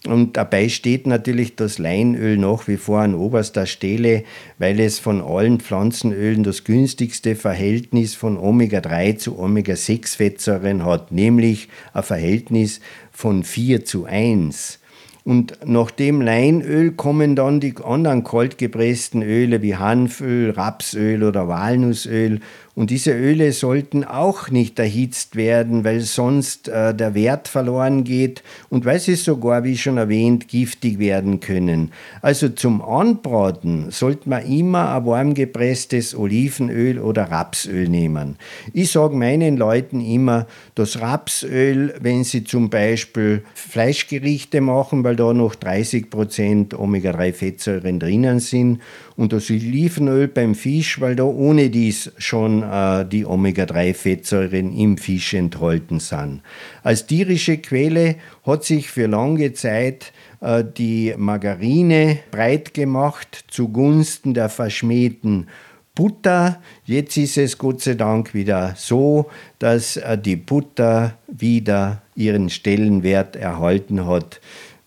Und 0.07 0.35
dabei 0.35 0.67
steht 0.69 1.05
natürlich 1.05 1.55
das 1.55 1.77
Leinöl 1.77 2.35
nach 2.35 2.67
wie 2.67 2.77
vor 2.77 3.01
an 3.01 3.13
oberster 3.13 3.67
Stelle, 3.67 4.23
weil 4.57 4.79
es 4.79 4.97
von 4.97 5.21
allen 5.21 5.59
Pflanzenölen 5.59 6.43
das 6.43 6.63
günstigste 6.63 7.35
Verhältnis 7.35 8.15
von 8.15 8.37
Omega-3 8.37 9.17
zu 9.17 9.37
Omega-6-Fettsäuren 9.37 10.83
hat, 10.85 11.11
nämlich 11.11 11.69
ein 11.93 12.01
Verhältnis 12.01 12.81
von 13.11 13.43
4 13.43 13.85
zu 13.85 14.05
1. 14.05 14.79
Und 15.23 15.59
nach 15.63 15.91
dem 15.91 16.19
Leinöl 16.19 16.93
kommen 16.93 17.35
dann 17.35 17.59
die 17.59 17.75
anderen 17.83 18.23
kaltgepressten 18.23 19.21
Öle 19.21 19.61
wie 19.61 19.75
Hanföl, 19.75 20.49
Rapsöl 20.49 21.23
oder 21.23 21.47
Walnussöl 21.47 22.39
und 22.75 22.89
diese 22.89 23.11
Öle 23.11 23.51
sollten 23.51 24.03
auch 24.03 24.49
nicht 24.49 24.79
erhitzt 24.79 25.35
werden, 25.35 25.83
weil 25.83 26.01
sonst 26.01 26.69
äh, 26.69 26.95
der 26.95 27.13
Wert 27.13 27.47
verloren 27.47 28.03
geht 28.03 28.43
und 28.69 28.85
weil 28.85 28.99
sie 28.99 29.15
sogar, 29.15 29.63
wie 29.63 29.77
schon 29.77 29.97
erwähnt, 29.97 30.47
giftig 30.47 30.97
werden 30.97 31.41
können. 31.41 31.91
Also 32.21 32.49
zum 32.49 32.81
Anbraten 32.81 33.91
sollte 33.91 34.29
man 34.29 34.45
immer 34.45 34.95
ein 34.95 35.05
warm 35.05 35.33
gepresstes 35.33 36.15
Olivenöl 36.15 36.99
oder 36.99 37.29
Rapsöl 37.29 37.89
nehmen. 37.89 38.37
Ich 38.73 38.91
sage 38.91 39.15
meinen 39.15 39.57
Leuten 39.57 39.99
immer, 39.99 40.47
das 40.75 41.01
Rapsöl, 41.01 41.93
wenn 41.99 42.23
sie 42.23 42.43
zum 42.45 42.69
Beispiel 42.69 43.43
Fleischgerichte 43.53 44.61
machen, 44.61 45.03
weil 45.03 45.17
da 45.17 45.33
noch 45.33 45.55
30% 45.55 46.75
Omega-3-Fettsäuren 46.75 47.99
drinnen 47.99 48.39
sind 48.39 48.79
und 49.21 49.33
das 49.33 49.51
Olivenöl 49.51 50.27
beim 50.27 50.55
Fisch, 50.55 50.99
weil 50.99 51.15
da 51.15 51.25
ohne 51.25 51.69
dies 51.69 52.11
schon 52.17 52.63
äh, 52.63 53.05
die 53.05 53.23
Omega-3-Fettsäuren 53.23 54.75
im 54.75 54.97
Fisch 54.97 55.35
enthalten 55.35 55.99
sind. 55.99 56.41
Als 56.81 57.05
tierische 57.05 57.59
Quelle 57.59 58.15
hat 58.43 58.63
sich 58.63 58.89
für 58.89 59.05
lange 59.05 59.53
Zeit 59.53 60.11
äh, 60.41 60.63
die 60.65 61.13
Margarine 61.15 62.17
breit 62.31 62.73
gemacht 62.73 63.45
zugunsten 63.47 64.33
der 64.33 64.49
verschmähten 64.49 65.49
Butter. 65.93 66.59
Jetzt 66.85 67.15
ist 67.15 67.37
es 67.37 67.59
Gott 67.59 67.81
sei 67.81 67.93
Dank 67.93 68.33
wieder 68.33 68.73
so, 68.75 69.29
dass 69.59 69.97
äh, 69.97 70.17
die 70.17 70.35
Butter 70.35 71.13
wieder 71.27 72.01
ihren 72.15 72.49
Stellenwert 72.49 73.35
erhalten 73.35 74.07
hat 74.07 74.41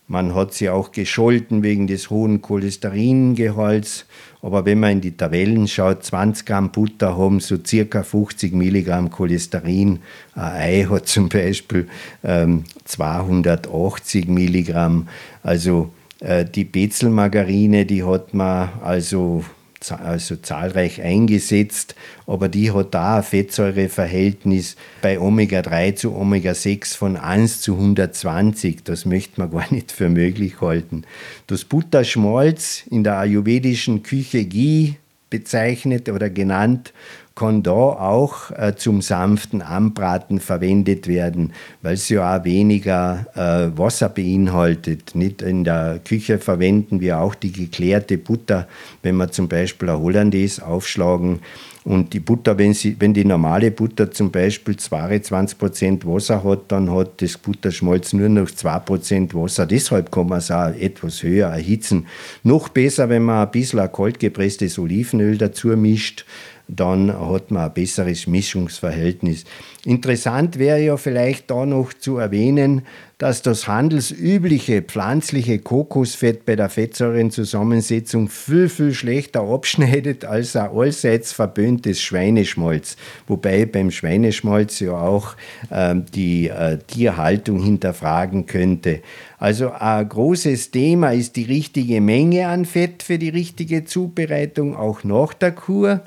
Man 0.07 0.35
hat 0.35 0.53
sie 0.53 0.69
auch 0.69 0.91
gescholten 0.91 1.63
wegen 1.63 1.87
des 1.87 2.11
hohen 2.11 2.41
Cholesteringehalts. 2.41 4.05
Aber 4.43 4.63
wenn 4.65 4.79
man 4.79 4.91
in 4.91 5.01
die 5.01 5.17
Tabellen 5.17 5.67
schaut, 5.67 6.03
20 6.03 6.45
Gramm 6.45 6.71
Butter 6.71 7.17
haben 7.17 7.39
so 7.39 7.57
circa 7.65 8.03
50 8.03 8.53
Milligramm 8.53 9.09
Cholesterin. 9.09 9.99
Ein 10.35 10.43
Ei 10.43 10.83
hat 10.83 11.07
zum 11.07 11.29
Beispiel 11.29 11.87
ähm, 12.23 12.65
280 12.83 14.27
Milligramm. 14.27 15.07
Also 15.41 15.89
äh, 16.19 16.45
die 16.45 16.65
Bezelmargarine, 16.65 17.87
die 17.87 18.03
hat 18.03 18.35
man 18.35 18.69
also 18.83 19.43
also 19.91 20.35
zahlreich 20.35 21.01
eingesetzt, 21.01 21.95
aber 22.27 22.49
die 22.49 22.71
hat 22.71 22.93
da 22.93 23.17
ein 23.17 23.23
Fettsäureverhältnis 23.23 24.75
bei 25.01 25.19
Omega-3 25.19 25.95
zu 25.95 26.15
Omega-6 26.15 26.97
von 26.97 27.17
1 27.17 27.61
zu 27.61 27.73
120. 27.73 28.83
Das 28.83 29.05
möchte 29.05 29.39
man 29.39 29.51
gar 29.55 29.71
nicht 29.71 29.91
für 29.91 30.09
möglich 30.09 30.61
halten. 30.61 31.03
Das 31.47 31.65
Butterschmalz 31.65 32.83
in 32.89 33.03
der 33.03 33.17
ayurvedischen 33.17 34.03
Küche 34.03 34.45
Ghee 34.45 34.95
bezeichnet 35.37 36.07
oder 36.09 36.29
genannt 36.29 36.93
kann 37.35 37.63
da 37.63 37.71
auch 37.71 38.49
äh, 38.51 38.75
zum 38.77 39.01
sanften 39.01 39.61
Anbraten 39.61 40.39
verwendet 40.39 41.07
werden, 41.07 41.51
weil 41.81 41.95
es 41.95 42.07
ja 42.07 42.37
auch 42.37 42.45
weniger 42.45 43.25
äh, 43.35 43.77
Wasser 43.77 44.07
beinhaltet. 44.07 45.15
Nicht 45.15 45.41
in 45.41 45.65
der 45.65 45.99
Küche 46.03 46.39
verwenden 46.39 47.01
wir 47.01 47.19
auch 47.19 47.35
die 47.35 47.51
geklärte 47.51 48.17
Butter, 48.17 48.69
wenn 49.03 49.17
wir 49.17 49.31
zum 49.31 49.49
Beispiel 49.49 49.89
ein 49.89 49.99
Hollandaise 49.99 50.65
aufschlagen. 50.65 51.41
Und 51.85 52.13
die 52.13 52.19
Butter, 52.19 52.57
wenn, 52.57 52.73
sie, 52.73 52.95
wenn 52.99 53.13
die 53.13 53.23
normale 53.23 53.69
Butter 53.69 54.09
zum 54.09 54.31
Beispiel 54.31 54.73
22% 54.73 56.03
Wasser 56.05 56.43
hat, 56.43 56.63
dann 56.69 56.91
hat 56.91 57.21
das 57.21 57.37
Butterschmalz 57.37 58.11
nur 58.13 58.27
noch 58.27 58.49
2% 58.49 59.35
Wasser. 59.35 59.67
Deshalb 59.67 60.11
kann 60.11 60.27
man 60.27 60.39
es 60.39 60.49
auch 60.49 60.73
etwas 60.73 61.21
höher 61.21 61.49
erhitzen. 61.49 62.07
Noch 62.41 62.69
besser, 62.69 63.09
wenn 63.09 63.21
man 63.21 63.45
ein 63.45 63.51
bisschen 63.51 63.87
kalt 63.91 64.19
gepresstes 64.19 64.79
Olivenöl 64.79 65.37
dazu 65.37 65.67
mischt 65.69 66.25
dann 66.67 67.13
hat 67.13 67.51
man 67.51 67.65
ein 67.65 67.73
besseres 67.73 68.27
Mischungsverhältnis. 68.27 69.45
Interessant 69.85 70.57
wäre 70.57 70.81
ja 70.81 70.97
vielleicht 70.97 71.51
da 71.51 71.65
noch 71.65 71.93
zu 71.93 72.17
erwähnen, 72.17 72.81
dass 73.17 73.41
das 73.41 73.67
handelsübliche 73.67 74.81
pflanzliche 74.81 75.59
Kokosfett 75.59 76.45
bei 76.45 76.57
der 76.57 76.69
Fettsäurenzusammensetzung 76.69 78.27
viel, 78.27 78.67
viel 78.67 78.93
schlechter 78.93 79.41
abschneidet 79.41 80.25
als 80.25 80.55
ein 80.55 80.69
allseits 80.69 81.31
verböhntes 81.31 82.01
Schweineschmalz. 82.01 82.97
Wobei 83.27 83.65
beim 83.65 83.91
Schweineschmalz 83.91 84.81
ja 84.81 84.93
auch 84.93 85.35
äh, 85.69 85.95
die 86.13 86.49
äh, 86.49 86.77
Tierhaltung 86.87 87.63
hinterfragen 87.63 88.47
könnte. 88.47 89.01
Also 89.37 89.71
ein 89.71 90.09
großes 90.09 90.71
Thema 90.71 91.11
ist 91.11 91.37
die 91.37 91.43
richtige 91.43 92.01
Menge 92.01 92.47
an 92.47 92.65
Fett 92.65 93.03
für 93.03 93.17
die 93.17 93.29
richtige 93.29 93.85
Zubereitung, 93.85 94.75
auch 94.75 95.03
nach 95.03 95.33
der 95.33 95.51
Kur 95.51 96.01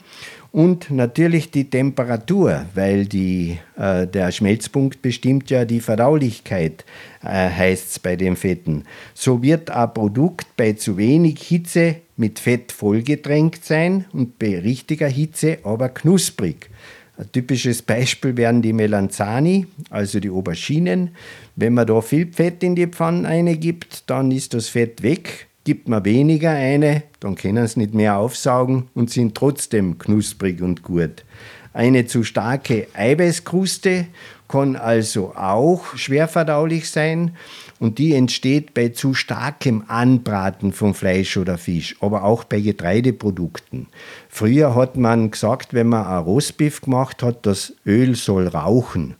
und 0.52 0.90
natürlich 0.90 1.50
die 1.50 1.68
Temperatur, 1.68 2.66
weil 2.74 3.06
die, 3.06 3.58
äh, 3.76 4.06
der 4.06 4.32
Schmelzpunkt 4.32 5.02
bestimmt 5.02 5.50
ja 5.50 5.64
die 5.64 5.80
Verdaulichkeit, 5.80 6.84
äh, 7.22 7.50
heißt 7.50 7.90
es 7.90 7.98
bei 7.98 8.16
den 8.16 8.36
Fetten. 8.36 8.84
So 9.14 9.42
wird 9.42 9.70
ein 9.70 9.92
Produkt 9.92 10.46
bei 10.56 10.72
zu 10.72 10.96
wenig 10.96 11.42
Hitze 11.42 11.96
mit 12.16 12.38
Fett 12.38 12.72
vollgedrängt 12.72 13.64
sein 13.64 14.06
und 14.12 14.38
bei 14.38 14.58
richtiger 14.58 15.08
Hitze 15.08 15.58
aber 15.64 15.90
knusprig. 15.90 16.70
Ein 17.18 17.30
typisches 17.32 17.82
Beispiel 17.82 18.36
wären 18.36 18.62
die 18.62 18.72
Melanzani, 18.72 19.66
also 19.90 20.20
die 20.20 20.30
Auberginen. 20.30 21.10
Wenn 21.56 21.74
man 21.74 21.86
da 21.86 22.00
viel 22.00 22.32
Fett 22.32 22.62
in 22.62 22.76
die 22.76 22.86
Pfanne 22.86 23.56
gibt, 23.56 24.08
dann 24.08 24.30
ist 24.30 24.54
das 24.54 24.68
Fett 24.68 25.02
weg 25.02 25.48
Gibt 25.68 25.86
man 25.86 26.06
weniger 26.06 26.52
eine, 26.52 27.02
dann 27.20 27.34
können 27.34 27.66
sie 27.66 27.80
nicht 27.80 27.92
mehr 27.92 28.16
aufsaugen 28.16 28.88
und 28.94 29.10
sind 29.10 29.34
trotzdem 29.34 29.98
knusprig 29.98 30.62
und 30.62 30.82
gut. 30.82 31.26
Eine 31.74 32.06
zu 32.06 32.24
starke 32.24 32.86
Eiweißkruste 32.94 34.06
kann 34.48 34.76
also 34.76 35.34
auch 35.36 35.94
schwer 35.94 36.26
verdaulich 36.26 36.88
sein 36.88 37.36
und 37.80 37.98
die 37.98 38.14
entsteht 38.14 38.72
bei 38.72 38.88
zu 38.88 39.12
starkem 39.12 39.84
Anbraten 39.88 40.72
von 40.72 40.94
Fleisch 40.94 41.36
oder 41.36 41.58
Fisch, 41.58 41.96
aber 42.00 42.24
auch 42.24 42.44
bei 42.44 42.60
Getreideprodukten. 42.60 43.88
Früher 44.30 44.74
hat 44.74 44.96
man 44.96 45.30
gesagt, 45.30 45.74
wenn 45.74 45.88
man 45.88 46.06
ein 46.06 46.22
Rostbiff 46.22 46.80
gemacht 46.80 47.22
hat, 47.22 47.44
das 47.44 47.74
Öl 47.84 48.14
soll 48.14 48.48
rauchen. 48.48 49.16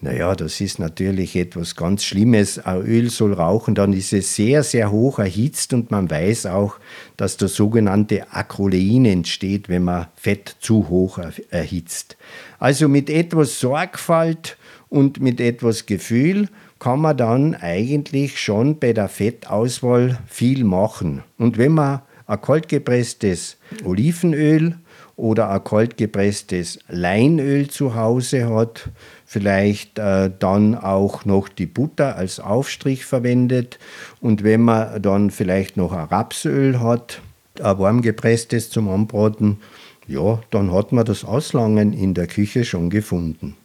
Naja, 0.00 0.36
das 0.36 0.60
ist 0.60 0.78
natürlich 0.78 1.34
etwas 1.34 1.74
ganz 1.74 2.04
Schlimmes. 2.04 2.60
Ein 2.60 2.82
Öl 2.82 3.10
soll 3.10 3.32
rauchen, 3.32 3.74
dann 3.74 3.92
ist 3.92 4.12
es 4.12 4.36
sehr, 4.36 4.62
sehr 4.62 4.92
hoch 4.92 5.18
erhitzt 5.18 5.72
und 5.72 5.90
man 5.90 6.08
weiß 6.08 6.46
auch, 6.46 6.76
dass 7.16 7.36
das 7.36 7.54
sogenannte 7.54 8.32
Acrolein 8.32 9.06
entsteht, 9.06 9.68
wenn 9.68 9.82
man 9.82 10.06
Fett 10.14 10.54
zu 10.60 10.88
hoch 10.88 11.18
erhitzt. 11.50 12.16
Also 12.60 12.88
mit 12.88 13.10
etwas 13.10 13.58
Sorgfalt 13.58 14.56
und 14.88 15.20
mit 15.20 15.40
etwas 15.40 15.86
Gefühl 15.86 16.48
kann 16.78 17.00
man 17.00 17.16
dann 17.16 17.56
eigentlich 17.56 18.40
schon 18.40 18.78
bei 18.78 18.92
der 18.92 19.08
Fettauswahl 19.08 20.20
viel 20.28 20.62
machen. 20.62 21.24
Und 21.38 21.58
wenn 21.58 21.72
man 21.72 22.02
ein 22.28 22.40
kaltgepresstes 22.40 23.56
Olivenöl 23.84 24.76
oder 25.16 25.50
ein 25.50 25.64
kaltgepresstes 25.64 26.78
Leinöl 26.88 27.68
zu 27.68 27.96
Hause 27.96 28.54
hat, 28.54 28.90
vielleicht 29.26 29.98
äh, 29.98 30.30
dann 30.38 30.76
auch 30.76 31.24
noch 31.24 31.48
die 31.48 31.66
Butter 31.66 32.16
als 32.16 32.38
Aufstrich 32.38 33.04
verwendet 33.04 33.78
und 34.20 34.44
wenn 34.44 34.62
man 34.62 35.02
dann 35.02 35.30
vielleicht 35.30 35.76
noch 35.76 35.92
ein 35.92 36.04
Rapsöl 36.04 36.80
hat, 36.80 37.20
ein 37.60 37.78
warmgepresstes 37.78 38.70
zum 38.70 38.88
Anbraten, 38.88 39.58
ja, 40.06 40.40
dann 40.50 40.72
hat 40.72 40.92
man 40.92 41.04
das 41.04 41.24
Auslangen 41.24 41.92
in 41.92 42.14
der 42.14 42.26
Küche 42.26 42.64
schon 42.64 42.88
gefunden. 42.90 43.56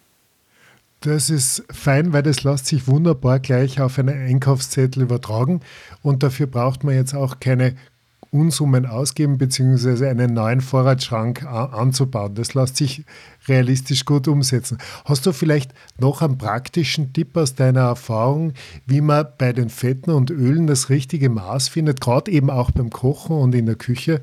Das 1.02 1.30
ist 1.30 1.65
fein, 1.69 2.13
weil 2.13 2.23
das 2.23 2.45
lässt 2.45 2.67
sich 2.67 2.88
wunderbar 2.88 3.39
gleich 3.39 3.82
auf 3.82 3.99
einen 3.99 4.17
Einkaufszettel 4.17 5.04
übertragen 5.04 5.60
und 6.02 6.23
dafür 6.23 6.47
braucht 6.47 6.86
man 6.86 6.95
jetzt 6.95 7.13
auch 7.13 7.41
keine 7.41 7.76
Unsummen 8.34 8.86
ausgeben, 8.86 9.38
beziehungsweise 9.38 10.10
einen 10.10 10.34
neuen 10.34 10.62
Vorratsschrank 10.62 11.46
anzubauen. 11.46 12.34
Das 12.36 12.56
lässt 12.56 12.78
sich 12.78 13.06
realistisch 13.48 14.06
gut 14.06 14.28
umsetzen. 14.28 14.80
Hast 15.06 15.26
du 15.26 15.32
vielleicht 15.32 15.74
noch 16.00 16.22
einen 16.22 16.38
praktischen 16.38 17.13
Tipp 17.13 17.38
aus 17.38 17.56
deiner 17.56 17.82
Erfahrung, 17.82 18.54
wie 18.88 19.02
man 19.02 19.28
bei 19.38 19.54
den 19.54 19.69
Fetten 19.69 20.12
und 20.12 20.32
Ölen 20.32 20.67
das 20.67 20.89
richtige 20.89 21.30
Maß 21.30 21.67
findet, 21.67 22.02
gerade 22.02 22.32
eben 22.32 22.50
auch 22.50 22.72
beim 22.72 22.89
Kochen 22.89 23.38
und 23.38 23.54
in 23.54 23.67
der 23.67 23.76
Küche? 23.76 24.22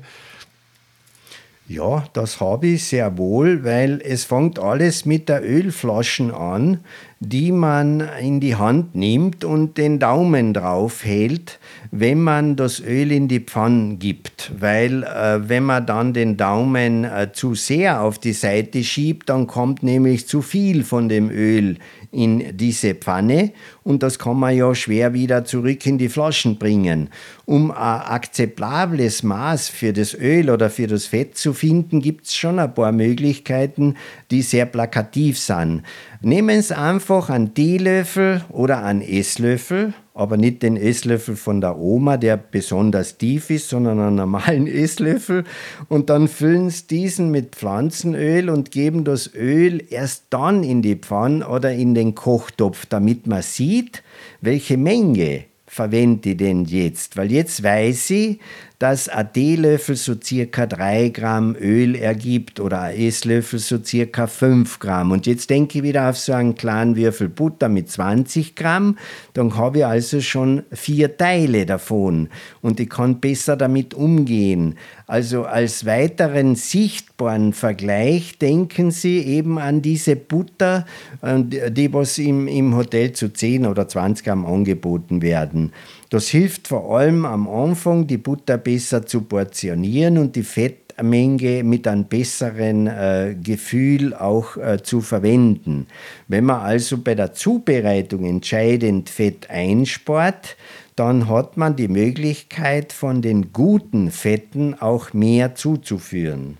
Ja, 1.67 2.03
das 2.11 2.41
habe 2.41 2.67
ich 2.67 2.83
sehr 2.83 3.17
wohl, 3.17 3.63
weil 3.63 4.01
es 4.03 4.25
fängt 4.25 4.59
alles 4.59 5.05
mit 5.05 5.29
der 5.29 5.41
Ölflaschen 5.41 6.29
an, 6.31 6.81
die 7.23 7.51
man 7.51 8.01
in 8.19 8.39
die 8.39 8.55
Hand 8.55 8.95
nimmt 8.95 9.45
und 9.45 9.77
den 9.77 9.99
Daumen 9.99 10.55
drauf 10.55 11.05
hält, 11.05 11.59
wenn 11.91 12.19
man 12.19 12.55
das 12.55 12.79
Öl 12.79 13.11
in 13.11 13.27
die 13.27 13.41
Pfanne 13.41 13.97
gibt. 13.97 14.51
Weil 14.59 15.03
äh, 15.03 15.47
wenn 15.47 15.63
man 15.63 15.85
dann 15.85 16.13
den 16.13 16.35
Daumen 16.35 17.03
äh, 17.03 17.31
zu 17.31 17.53
sehr 17.53 18.01
auf 18.01 18.17
die 18.17 18.33
Seite 18.33 18.83
schiebt, 18.83 19.29
dann 19.29 19.45
kommt 19.45 19.83
nämlich 19.83 20.27
zu 20.27 20.41
viel 20.41 20.83
von 20.83 21.09
dem 21.09 21.29
Öl 21.29 21.77
in 22.11 22.57
diese 22.57 22.95
Pfanne 22.95 23.51
und 23.83 24.03
das 24.03 24.19
kann 24.19 24.37
man 24.37 24.55
ja 24.55 24.75
schwer 24.75 25.13
wieder 25.13 25.45
zurück 25.45 25.85
in 25.85 25.97
die 25.97 26.09
Flaschen 26.09 26.57
bringen. 26.57 27.09
Um 27.45 27.71
ein 27.71 27.77
akzeptables 27.77 29.23
Maß 29.23 29.69
für 29.69 29.93
das 29.93 30.13
Öl 30.13 30.49
oder 30.49 30.69
für 30.69 30.87
das 30.87 31.05
Fett 31.05 31.37
zu 31.37 31.53
finden, 31.53 32.01
gibt 32.01 32.27
es 32.27 32.35
schon 32.35 32.59
ein 32.59 32.73
paar 32.73 32.91
Möglichkeiten, 32.91 33.95
die 34.29 34.41
sehr 34.41 34.65
plakativ 34.65 35.39
sind. 35.39 35.83
Nehmen 36.21 36.61
Sie 36.61 36.77
einfach 36.77 37.10
einen 37.19 37.53
Teelöffel 37.53 38.43
oder 38.49 38.83
einen 38.83 39.01
Esslöffel, 39.01 39.93
aber 40.13 40.37
nicht 40.37 40.63
den 40.63 40.77
Esslöffel 40.77 41.35
von 41.35 41.61
der 41.61 41.77
Oma, 41.77 42.17
der 42.17 42.37
besonders 42.37 43.17
tief 43.17 43.49
ist, 43.49 43.69
sondern 43.69 43.99
einen 43.99 44.15
normalen 44.15 44.67
Esslöffel. 44.83 45.43
Und 45.89 46.09
dann 46.09 46.27
füllen 46.27 46.69
Sie 46.69 46.87
diesen 46.87 47.31
mit 47.31 47.55
Pflanzenöl 47.55 48.49
und 48.49 48.71
geben 48.71 49.03
das 49.03 49.33
Öl 49.33 49.83
erst 49.89 50.25
dann 50.29 50.63
in 50.63 50.81
die 50.81 50.95
Pfanne 50.95 51.47
oder 51.47 51.73
in 51.73 51.93
den 51.93 52.15
Kochtopf, 52.15 52.85
damit 52.85 53.27
man 53.27 53.41
sieht, 53.41 54.03
welche 54.41 54.77
Menge 54.77 55.45
verwende 55.67 56.31
ich 56.31 56.37
denn 56.37 56.65
jetzt? 56.65 57.17
Weil 57.17 57.31
jetzt 57.31 57.63
weiß 57.63 58.09
ich, 58.11 58.39
dass 58.81 59.09
ein 59.09 59.31
Teelöffel 59.31 59.95
so 59.95 60.15
circa 60.19 60.65
3 60.65 61.09
Gramm 61.09 61.55
Öl 61.55 61.95
ergibt 61.95 62.59
oder 62.59 62.81
ein 62.81 62.97
Esslöffel 62.97 63.59
so 63.59 63.77
circa 63.77 64.25
5 64.25 64.79
Gramm. 64.79 65.11
Und 65.11 65.27
jetzt 65.27 65.51
denke 65.51 65.77
ich 65.77 65.83
wieder 65.83 66.09
auf 66.09 66.17
so 66.17 66.33
einen 66.33 66.55
kleinen 66.55 66.95
Würfel 66.95 67.29
Butter 67.29 67.69
mit 67.69 67.91
20 67.91 68.55
Gramm. 68.55 68.97
Dann 69.35 69.55
habe 69.55 69.79
ich 69.79 69.85
also 69.85 70.19
schon 70.19 70.63
vier 70.71 71.15
Teile 71.15 71.67
davon 71.67 72.29
und 72.61 72.79
ich 72.79 72.89
kann 72.89 73.19
besser 73.19 73.55
damit 73.55 73.93
umgehen. 73.93 74.77
Also 75.05 75.43
als 75.43 75.85
weiteren 75.85 76.55
sichtbaren 76.55 77.53
Vergleich 77.53 78.39
denken 78.39 78.89
Sie 78.89 79.19
eben 79.19 79.59
an 79.59 79.83
diese 79.83 80.15
Butter, 80.15 80.87
die 81.21 81.93
was 81.93 82.17
im, 82.17 82.47
im 82.47 82.75
Hotel 82.75 83.11
zu 83.11 83.31
10 83.31 83.67
oder 83.67 83.87
20 83.87 84.25
Gramm 84.25 84.43
angeboten 84.43 85.21
werden. 85.21 85.71
Das 86.11 86.27
hilft 86.27 86.67
vor 86.67 86.97
allem 86.97 87.25
am 87.25 87.47
Anfang, 87.47 88.05
die 88.05 88.17
Butter 88.17 88.57
besser 88.57 89.05
zu 89.05 89.21
portionieren 89.21 90.17
und 90.17 90.35
die 90.35 90.43
Fettmenge 90.43 91.63
mit 91.63 91.87
einem 91.87 92.03
besseren 92.03 92.87
äh, 92.87 93.37
Gefühl 93.41 94.13
auch 94.13 94.57
äh, 94.57 94.83
zu 94.83 94.99
verwenden. 94.99 95.87
Wenn 96.27 96.43
man 96.43 96.59
also 96.59 96.97
bei 96.97 97.15
der 97.15 97.31
Zubereitung 97.31 98.25
entscheidend 98.25 99.09
Fett 99.09 99.49
einspart, 99.49 100.57
dann 100.97 101.29
hat 101.29 101.55
man 101.55 101.77
die 101.77 101.87
Möglichkeit, 101.87 102.91
von 102.91 103.21
den 103.21 103.53
guten 103.53 104.11
Fetten 104.11 104.73
auch 104.73 105.13
mehr 105.13 105.55
zuzuführen. 105.55 106.57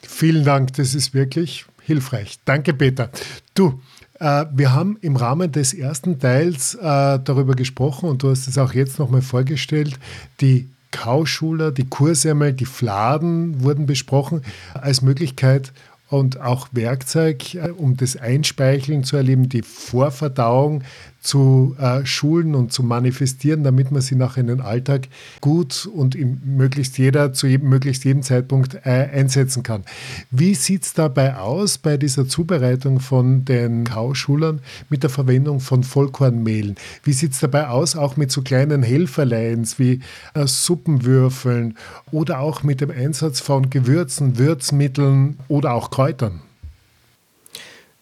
Vielen 0.00 0.44
Dank, 0.44 0.74
das 0.74 0.94
ist 0.94 1.12
wirklich 1.12 1.64
hilfreich. 1.82 2.38
Danke, 2.44 2.72
Peter. 2.72 3.10
Du, 3.52 3.80
wir 4.18 4.72
haben 4.72 4.96
im 5.02 5.16
Rahmen 5.16 5.52
des 5.52 5.74
ersten 5.74 6.18
Teils 6.18 6.74
äh, 6.74 6.80
darüber 6.80 7.54
gesprochen 7.54 8.08
und 8.08 8.22
du 8.22 8.30
hast 8.30 8.48
es 8.48 8.58
auch 8.58 8.72
jetzt 8.72 8.98
nochmal 8.98 9.22
vorgestellt, 9.22 9.98
die 10.40 10.68
Kauschuler, 10.90 11.72
die 11.72 11.86
Kursemmel, 11.86 12.52
die 12.52 12.64
Fladen 12.64 13.62
wurden 13.62 13.86
besprochen 13.86 14.42
als 14.74 15.02
Möglichkeit, 15.02 15.72
und 16.08 16.40
auch 16.40 16.68
Werkzeug, 16.72 17.54
äh, 17.54 17.70
um 17.70 17.96
das 17.96 18.16
Einspeicheln 18.16 19.04
zu 19.04 19.16
erleben, 19.16 19.48
die 19.48 19.62
Vorverdauung 19.62 20.82
zu 21.26 21.76
äh, 21.78 22.06
schulen 22.06 22.54
und 22.54 22.72
zu 22.72 22.82
manifestieren, 22.82 23.64
damit 23.64 23.90
man 23.90 24.00
sie 24.00 24.14
nachher 24.14 24.40
in 24.40 24.46
den 24.46 24.60
Alltag 24.60 25.08
gut 25.40 25.86
und 25.92 26.14
in 26.14 26.40
möglichst 26.44 26.98
jeder 26.98 27.32
zu 27.32 27.46
jedem, 27.46 27.68
möglichst 27.68 28.04
jedem 28.04 28.22
Zeitpunkt 28.22 28.74
äh, 28.84 29.08
einsetzen 29.12 29.62
kann. 29.62 29.84
Wie 30.30 30.54
sieht 30.54 30.84
es 30.84 30.94
dabei 30.94 31.36
aus 31.36 31.78
bei 31.78 31.96
dieser 31.96 32.28
Zubereitung 32.28 33.00
von 33.00 33.44
den 33.44 33.84
Kauschulern 33.84 34.60
mit 34.88 35.02
der 35.02 35.10
Verwendung 35.10 35.60
von 35.60 35.82
Vollkornmehlen? 35.82 36.76
Wie 37.02 37.12
sieht 37.12 37.32
es 37.32 37.40
dabei 37.40 37.68
aus, 37.68 37.96
auch 37.96 38.16
mit 38.16 38.30
so 38.30 38.42
kleinen 38.42 38.82
Helferleins 38.82 39.78
wie 39.78 40.00
äh, 40.34 40.46
Suppenwürfeln 40.46 41.76
oder 42.12 42.40
auch 42.40 42.62
mit 42.62 42.80
dem 42.80 42.90
Einsatz 42.90 43.40
von 43.40 43.70
Gewürzen, 43.70 44.38
Würzmitteln 44.38 45.38
oder 45.48 45.74
auch 45.74 45.90
Kräutern? 45.90 46.40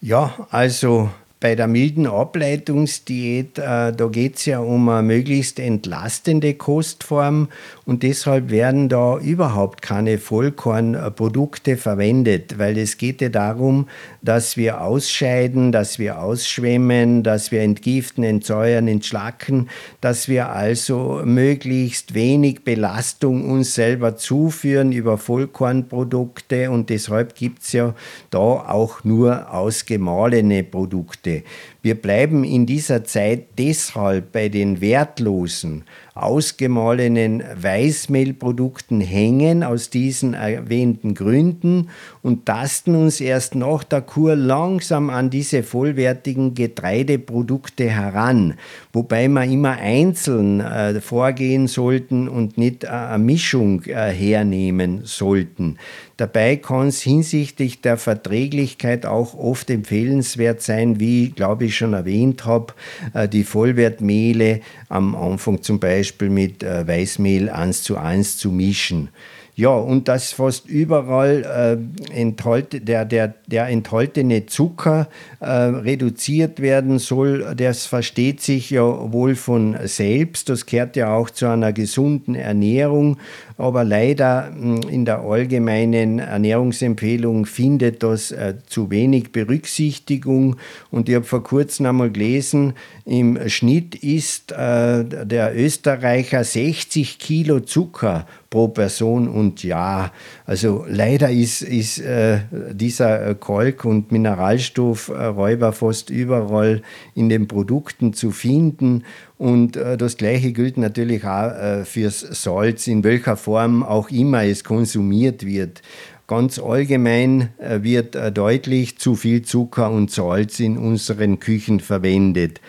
Ja, 0.01 0.47
also 0.51 1.09
bei 1.45 1.53
der 1.53 1.67
milden 1.67 2.07
Ableitungsdiät, 2.07 3.59
äh, 3.59 3.93
da 3.93 4.07
geht 4.11 4.37
es 4.37 4.45
ja 4.47 4.57
um 4.57 4.89
eine 4.89 5.03
möglichst 5.03 5.59
entlastende 5.59 6.55
Kostform 6.55 7.49
und 7.85 8.01
deshalb 8.01 8.49
werden 8.49 8.89
da 8.89 9.19
überhaupt 9.19 9.83
keine 9.83 10.17
Vollkornprodukte 10.17 11.77
verwendet, 11.77 12.57
weil 12.57 12.79
es 12.79 12.97
geht 12.97 13.21
ja 13.21 13.29
darum, 13.29 13.87
dass 14.23 14.57
wir 14.57 14.81
ausscheiden, 14.81 15.71
dass 15.71 15.99
wir 15.99 16.19
ausschwemmen, 16.19 17.21
dass 17.21 17.51
wir 17.51 17.61
entgiften, 17.61 18.23
entsäuern, 18.23 18.87
entschlacken, 18.87 19.69
dass 20.01 20.27
wir 20.27 20.49
also 20.49 21.21
möglichst 21.23 22.15
wenig 22.15 22.63
Belastung 22.63 23.51
uns 23.51 23.75
selber 23.75 24.15
zuführen 24.15 24.91
über 24.91 25.19
Vollkornprodukte 25.19 26.71
und 26.71 26.89
deshalb 26.89 27.35
gibt 27.35 27.61
es 27.61 27.73
ja 27.73 27.93
da 28.31 28.39
auch 28.39 29.03
nur 29.03 29.53
ausgemahlene 29.53 30.63
Produkte. 30.63 31.34
Wir 31.81 31.95
bleiben 31.95 32.43
in 32.43 32.65
dieser 32.65 33.03
Zeit 33.03 33.47
deshalb 33.57 34.31
bei 34.31 34.49
den 34.49 34.81
wertlosen, 34.81 35.83
ausgemahlenen 36.15 37.43
Weißmehlprodukten 37.61 39.01
hängen 39.01 39.63
aus 39.63 39.89
diesen 39.89 40.33
erwähnten 40.33 41.13
Gründen 41.13 41.89
und 42.21 42.45
tasten 42.45 42.95
uns 42.95 43.19
erst 43.19 43.53
nach 43.53 43.83
der 43.83 43.99
Kur 43.99 44.37
langsam 44.37 45.09
an 45.09 45.29
diese 45.29 45.61
vollwertigen 45.61 46.53
Getreideprodukte 46.53 47.89
heran, 47.89 48.53
wobei 48.93 49.27
wir 49.27 49.43
immer 49.43 49.73
einzeln 49.73 50.61
äh, 50.61 51.01
vorgehen 51.01 51.67
sollten 51.67 52.29
und 52.29 52.57
nicht 52.57 52.85
äh, 52.85 52.87
eine 52.87 53.21
Mischung 53.21 53.83
äh, 53.83 54.09
hernehmen 54.09 55.01
sollten. 55.03 55.77
Dabei 56.15 56.55
kann 56.55 56.87
es 56.87 57.01
hinsichtlich 57.01 57.81
der 57.81 57.97
Verträglichkeit 57.97 59.05
auch 59.05 59.33
oft 59.37 59.69
empfehlenswert 59.69 60.61
sein, 60.61 60.97
wie, 61.01 61.31
glaube 61.31 61.65
ich, 61.65 61.75
schon 61.75 61.91
erwähnt 61.91 62.45
habe, 62.45 62.73
äh, 63.13 63.27
die 63.27 63.43
Vollwertmehle 63.43 64.61
am 64.87 65.13
Anfang 65.13 65.61
zum 65.61 65.81
Beispiel 65.81 66.04
mit 66.29 66.63
äh, 66.63 66.87
Weißmehl 66.87 67.49
1 67.49 67.83
zu 67.83 67.97
1 67.97 68.37
zu 68.37 68.51
mischen. 68.51 69.09
Ja, 69.57 69.69
und 69.69 70.09
dass 70.09 70.33
fast 70.33 70.67
überall 70.67 71.79
äh, 72.11 72.13
enthalt, 72.13 72.89
der, 72.89 73.05
der, 73.05 73.35
der 73.47 73.69
enthaltene 73.69 74.47
Zucker 74.47 75.07
äh, 75.39 75.49
reduziert 75.49 76.59
werden 76.59 76.99
soll, 76.99 77.55
das 77.55 77.85
versteht 77.85 78.41
sich 78.41 78.69
ja 78.69 78.83
wohl 78.83 79.35
von 79.35 79.77
selbst. 79.85 80.49
Das 80.49 80.65
gehört 80.65 80.97
ja 80.97 81.15
auch 81.15 81.29
zu 81.29 81.45
einer 81.45 81.71
gesunden 81.71 82.35
Ernährung. 82.35 83.17
Aber 83.57 83.85
leider 83.85 84.51
in 84.53 85.05
der 85.05 85.19
allgemeinen 85.19 86.19
Ernährungsempfehlung 86.19 87.45
findet 87.45 88.03
das 88.03 88.31
äh, 88.31 88.55
zu 88.67 88.91
wenig 88.91 89.31
Berücksichtigung. 89.31 90.57
Und 90.91 91.07
ich 91.07 91.15
habe 91.15 91.23
vor 91.23 91.43
kurzem 91.43 91.85
einmal 91.85 92.11
gelesen, 92.11 92.73
im 93.05 93.47
Schnitt 93.47 93.95
isst 93.95 94.51
äh, 94.51 95.05
der 95.05 95.55
Österreicher 95.55 96.43
60 96.43 97.19
Kilo 97.19 97.61
Zucker 97.61 98.25
pro 98.49 98.67
Person 98.67 99.27
und 99.27 99.63
Jahr. 99.63 100.11
Also 100.45 100.85
leider 100.87 101.29
ist, 101.29 101.61
ist 101.61 101.99
äh, 101.99 102.39
dieser 102.71 103.29
äh, 103.29 103.35
Kalk- 103.35 103.85
und 103.85 104.11
Mineralstoffräuber 104.11 105.73
fast 105.73 106.09
überall 106.09 106.81
in 107.15 107.29
den 107.29 107.47
Produkten 107.47 108.13
zu 108.13 108.31
finden. 108.31 109.03
Und 109.37 109.75
äh, 109.75 109.97
das 109.97 110.17
Gleiche 110.17 110.51
gilt 110.51 110.77
natürlich 110.77 111.25
auch 111.25 111.51
äh, 111.51 111.85
fürs 111.85 112.19
Salz, 112.19 112.87
in 112.87 113.03
welcher 113.03 113.37
Form 113.37 113.83
auch 113.83 114.09
immer 114.09 114.43
es 114.43 114.63
konsumiert 114.63 115.45
wird. 115.45 115.81
Ganz 116.27 116.57
allgemein 116.57 117.49
äh, 117.59 117.83
wird 117.83 118.15
äh, 118.15 118.31
deutlich 118.31 118.97
zu 118.97 119.15
viel 119.15 119.43
Zucker 119.43 119.91
und 119.91 120.09
Salz 120.09 120.59
in 120.59 120.77
unseren 120.77 121.39
Küchen 121.39 121.79
verwendet. 121.79 122.61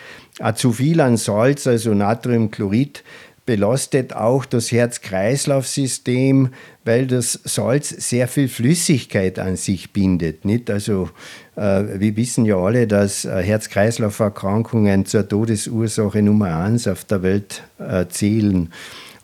Zu 0.56 0.72
viel 0.72 1.00
an 1.00 1.16
Salz, 1.16 1.66
also 1.66 1.94
Natriumchlorid, 1.94 3.02
belastet 3.46 4.12
auch 4.14 4.44
das 4.44 4.72
Herz-Kreislauf-System, 4.72 6.50
weil 6.84 7.06
das 7.06 7.40
Salz 7.44 7.88
sehr 7.88 8.28
viel 8.28 8.48
Flüssigkeit 8.48 9.38
an 9.38 9.56
sich 9.56 9.92
bindet. 9.92 10.44
Nicht? 10.44 10.68
Also, 10.68 11.08
äh, 11.54 11.84
wir 11.98 12.16
wissen 12.16 12.44
ja 12.44 12.56
alle, 12.56 12.86
dass 12.86 13.24
äh, 13.24 13.42
Herz-Kreislauf-Erkrankungen 13.42 15.06
zur 15.06 15.28
Todesursache 15.28 16.22
Nummer 16.22 16.56
eins 16.56 16.86
auf 16.86 17.04
der 17.04 17.22
Welt 17.22 17.62
äh, 17.78 18.06
zählen. 18.08 18.72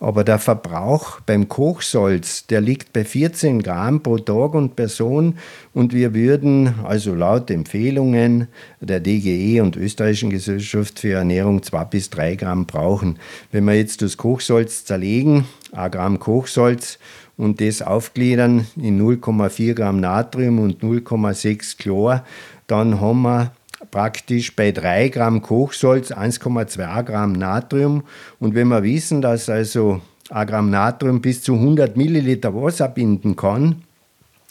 Aber 0.03 0.25
der 0.25 0.41
Verbrauch 0.41 1.21
beim 1.21 1.49
Kochsalz, 1.49 2.49
der 2.49 2.61
liegt 2.61 2.93
bei 2.93 3.05
14 3.05 3.63
Gramm 3.63 4.03
pro 4.03 4.19
Tag 4.19 4.53
und 4.55 4.75
Person 4.75 5.39
und 5.75 5.95
wir 5.95 6.13
würden 6.13 6.75
also 6.83 7.15
laut 7.15 7.53
Empfehlungen 7.53 8.49
der 8.81 8.99
DGE 8.99 9.61
und 9.61 9.77
Österreichischen 9.77 10.31
Gesellschaft 10.31 10.99
für 10.99 11.13
Ernährung 11.13 11.63
2 11.63 11.85
bis 11.85 12.11
3 12.11 12.35
Gramm 12.35 12.67
brauchen. 12.67 13.21
Wenn 13.53 13.63
wir 13.65 13.75
jetzt 13.75 14.03
das 14.03 14.17
Kochsalz 14.17 14.85
zerlegen, 14.85 15.45
1 15.71 15.93
Gramm 15.93 16.19
Kochsalz 16.19 16.99
und 17.37 17.61
das 17.61 17.81
aufgliedern 17.81 18.67
in 18.75 19.01
0,4 19.01 19.75
Gramm 19.75 20.01
Natrium 20.01 20.59
und 20.59 20.83
0,6 20.83 21.79
Chlor, 21.79 22.25
dann 22.67 23.01
haben 23.01 23.23
wir 23.23 23.53
praktisch 23.91 24.55
bei 24.55 24.73
3 24.73 25.09
Gramm 25.09 25.43
Kochsalz 25.43 26.13
1,2 26.13 27.03
Gramm 27.03 27.33
Natrium. 27.33 28.05
Und 28.39 28.55
wenn 28.55 28.69
wir 28.69 28.83
wissen, 28.83 29.23
dass 29.23 29.49
also 29.49 30.01
ein 30.31 30.47
Gramm 30.47 30.71
Natrium 30.71 31.21
bis 31.21 31.43
zu 31.43 31.55
100 31.55 31.97
Milliliter 31.97 32.55
Wasser 32.55 32.89
binden 32.89 33.37
kann, 33.37 33.83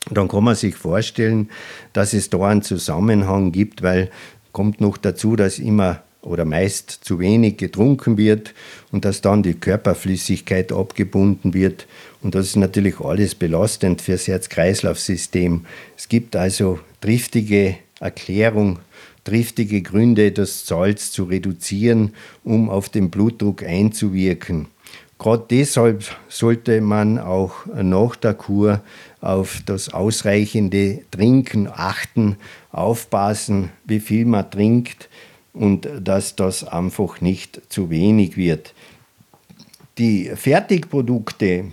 dann 0.09 0.27
kann 0.27 0.43
man 0.43 0.55
sich 0.55 0.75
vorstellen, 0.75 1.49
dass 1.93 2.13
es 2.13 2.29
da 2.29 2.39
einen 2.47 2.63
Zusammenhang 2.63 3.51
gibt, 3.51 3.81
weil 3.81 4.09
kommt 4.51 4.81
noch 4.81 4.97
dazu, 4.97 5.35
dass 5.35 5.59
immer 5.59 6.01
oder 6.21 6.45
meist 6.45 6.91
zu 6.91 7.19
wenig 7.19 7.57
getrunken 7.57 8.17
wird 8.17 8.53
und 8.91 9.05
dass 9.05 9.21
dann 9.21 9.41
die 9.41 9.55
Körperflüssigkeit 9.55 10.71
abgebunden 10.71 11.53
wird. 11.53 11.87
Und 12.21 12.35
das 12.35 12.47
ist 12.47 12.57
natürlich 12.57 12.99
alles 12.99 13.33
belastend 13.33 14.01
fürs 14.01 14.27
Herz-Kreislauf-System. 14.27 15.65
Es 15.97 16.09
gibt 16.09 16.35
also 16.35 16.79
triftige 16.99 17.77
Erklärung 17.99 18.79
triftige 19.23 19.81
Gründe, 19.81 20.31
das 20.31 20.65
Salz 20.65 21.11
zu 21.11 21.25
reduzieren, 21.25 22.13
um 22.43 22.69
auf 22.69 22.89
den 22.89 23.09
Blutdruck 23.09 23.63
einzuwirken. 23.63 24.67
Gerade 25.19 25.45
deshalb 25.51 26.03
sollte 26.29 26.81
man 26.81 27.19
auch 27.19 27.67
nach 27.75 28.15
der 28.15 28.33
Kur 28.33 28.81
auf 29.21 29.61
das 29.67 29.93
ausreichende 29.93 31.01
Trinken 31.11 31.67
achten, 31.67 32.37
aufpassen, 32.71 33.69
wie 33.85 33.99
viel 33.99 34.25
man 34.25 34.49
trinkt 34.49 35.09
und 35.53 35.87
dass 36.01 36.35
das 36.35 36.63
einfach 36.63 37.21
nicht 37.21 37.61
zu 37.69 37.91
wenig 37.91 38.35
wird. 38.35 38.73
Die 39.99 40.31
Fertigprodukte, 40.33 41.65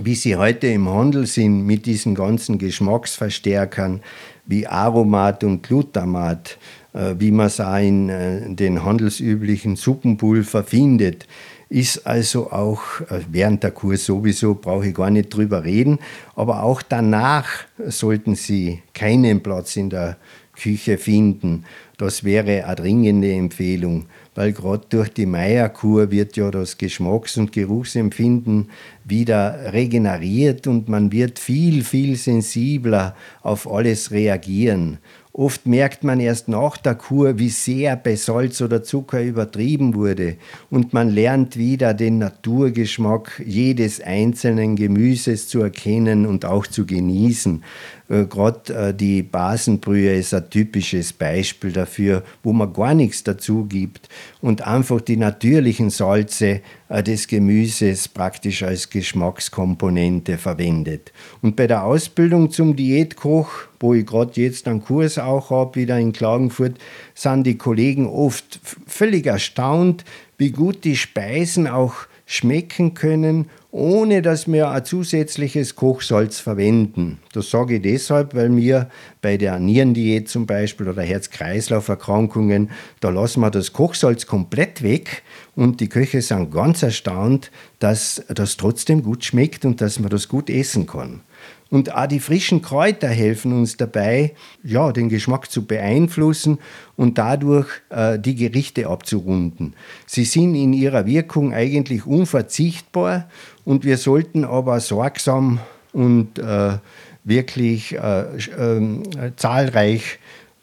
wie 0.00 0.14
sie 0.16 0.34
heute 0.34 0.66
im 0.66 0.88
Handel 0.88 1.26
sind, 1.26 1.64
mit 1.66 1.86
diesen 1.86 2.16
ganzen 2.16 2.58
Geschmacksverstärkern 2.58 4.00
wie 4.46 4.66
Aromat 4.66 5.44
und 5.44 5.62
Glutamat, 5.62 6.58
äh, 6.92 7.14
wie 7.18 7.30
man 7.30 7.46
es 7.46 7.60
auch 7.60 7.78
in 7.78 8.08
äh, 8.08 8.54
den 8.54 8.84
handelsüblichen 8.84 9.76
Suppenpulver 9.76 10.64
findet, 10.64 11.26
ist 11.68 12.06
also 12.06 12.52
auch 12.52 13.00
äh, 13.10 13.20
während 13.30 13.62
der 13.62 13.72
Kur 13.72 13.96
sowieso, 13.96 14.54
brauche 14.54 14.88
ich 14.88 14.94
gar 14.94 15.10
nicht 15.10 15.34
drüber 15.34 15.64
reden, 15.64 15.98
aber 16.34 16.62
auch 16.62 16.82
danach 16.82 17.46
sollten 17.86 18.36
Sie 18.36 18.82
keinen 18.94 19.42
Platz 19.42 19.76
in 19.76 19.90
der 19.90 20.16
Küche 20.56 20.98
finden. 20.98 21.64
Das 21.98 22.24
wäre 22.24 22.66
eine 22.66 22.76
dringende 22.76 23.32
Empfehlung, 23.32 24.06
weil 24.34 24.52
gerade 24.52 24.84
durch 24.90 25.08
die 25.08 25.24
Meierkur 25.24 26.10
wird 26.10 26.36
ja 26.36 26.50
das 26.50 26.76
Geschmacks- 26.76 27.38
und 27.38 27.52
Geruchsempfinden 27.52 28.70
wieder 29.04 29.72
regeneriert 29.72 30.66
und 30.66 30.88
man 30.88 31.10
wird 31.10 31.38
viel, 31.38 31.84
viel 31.84 32.16
sensibler 32.16 33.16
auf 33.42 33.70
alles 33.70 34.10
reagieren. 34.10 34.98
Oft 35.38 35.66
merkt 35.66 36.02
man 36.02 36.18
erst 36.18 36.48
nach 36.48 36.78
der 36.78 36.94
Kur, 36.94 37.38
wie 37.38 37.50
sehr 37.50 37.94
bei 37.96 38.16
Salz 38.16 38.62
oder 38.62 38.82
Zucker 38.82 39.22
übertrieben 39.22 39.94
wurde 39.94 40.36
und 40.70 40.94
man 40.94 41.10
lernt 41.10 41.58
wieder 41.58 41.92
den 41.92 42.16
Naturgeschmack 42.16 43.42
jedes 43.44 44.00
einzelnen 44.00 44.76
Gemüses 44.76 45.46
zu 45.46 45.60
erkennen 45.60 46.24
und 46.24 46.46
auch 46.46 46.66
zu 46.66 46.86
genießen. 46.86 47.62
Äh, 48.08 48.24
Gerade 48.26 48.74
äh, 48.74 48.94
die 48.94 49.22
Basenbrühe 49.22 50.14
ist 50.14 50.34
ein 50.34 50.48
typisches 50.50 51.12
Beispiel 51.12 51.72
dafür, 51.72 52.22
wo 52.42 52.52
man 52.52 52.72
gar 52.72 52.94
nichts 52.94 53.24
dazu 53.24 53.64
gibt 53.64 54.08
und 54.40 54.66
einfach 54.66 55.00
die 55.00 55.16
natürlichen 55.16 55.90
Salze 55.90 56.60
äh, 56.88 57.02
des 57.02 57.26
Gemüses 57.26 58.08
praktisch 58.08 58.62
als 58.62 58.90
Geschmackskomponente 58.90 60.38
verwendet. 60.38 61.12
Und 61.42 61.56
bei 61.56 61.66
der 61.66 61.84
Ausbildung 61.84 62.50
zum 62.50 62.76
Diätkoch, 62.76 63.50
wo 63.80 63.94
ich 63.94 64.06
gerade 64.06 64.40
jetzt 64.40 64.68
einen 64.68 64.84
Kurs 64.84 65.18
auch 65.18 65.50
habe, 65.50 65.80
wieder 65.80 65.98
in 65.98 66.12
Klagenfurt, 66.12 66.78
sind 67.14 67.44
die 67.44 67.58
Kollegen 67.58 68.06
oft 68.06 68.60
völlig 68.86 69.26
erstaunt, 69.26 70.04
wie 70.38 70.50
gut 70.50 70.84
die 70.84 70.96
Speisen 70.96 71.66
auch 71.66 72.06
schmecken 72.26 72.94
können 72.94 73.48
ohne 73.76 74.22
dass 74.22 74.50
wir 74.50 74.70
ein 74.70 74.86
zusätzliches 74.86 75.76
Kochsalz 75.76 76.40
verwenden. 76.40 77.18
Das 77.34 77.50
sage 77.50 77.76
ich 77.76 77.82
deshalb, 77.82 78.34
weil 78.34 78.56
wir 78.56 78.88
bei 79.20 79.36
der 79.36 79.58
Nierendiät 79.58 80.30
zum 80.30 80.46
Beispiel 80.46 80.88
oder 80.88 81.02
Herz-Kreislauf-Erkrankungen, 81.02 82.70
da 83.00 83.10
lassen 83.10 83.40
wir 83.40 83.50
das 83.50 83.74
Kochsalz 83.74 84.26
komplett 84.26 84.82
weg 84.82 85.22
und 85.56 85.80
die 85.80 85.90
Köche 85.90 86.22
sind 86.22 86.50
ganz 86.52 86.82
erstaunt, 86.82 87.50
dass 87.78 88.24
das 88.28 88.56
trotzdem 88.56 89.02
gut 89.02 89.26
schmeckt 89.26 89.66
und 89.66 89.82
dass 89.82 89.98
man 89.98 90.08
das 90.08 90.26
gut 90.26 90.48
essen 90.48 90.86
kann. 90.86 91.20
Und 91.68 91.92
auch 91.94 92.06
die 92.06 92.20
frischen 92.20 92.62
Kräuter 92.62 93.08
helfen 93.08 93.52
uns 93.52 93.76
dabei, 93.76 94.34
ja, 94.62 94.92
den 94.92 95.08
Geschmack 95.08 95.50
zu 95.50 95.64
beeinflussen 95.66 96.58
und 96.96 97.18
dadurch 97.18 97.68
äh, 97.90 98.18
die 98.18 98.36
Gerichte 98.36 98.86
abzurunden. 98.86 99.74
Sie 100.06 100.24
sind 100.24 100.54
in 100.54 100.72
ihrer 100.72 101.06
Wirkung 101.06 101.52
eigentlich 101.52 102.06
unverzichtbar 102.06 103.28
und 103.64 103.84
wir 103.84 103.96
sollten 103.96 104.44
aber 104.44 104.78
sorgsam 104.78 105.58
und 105.92 106.38
äh, 106.38 106.78
wirklich 107.24 107.94
äh, 107.98 108.24
ähm, 108.58 109.02
zahlreich 109.36 110.20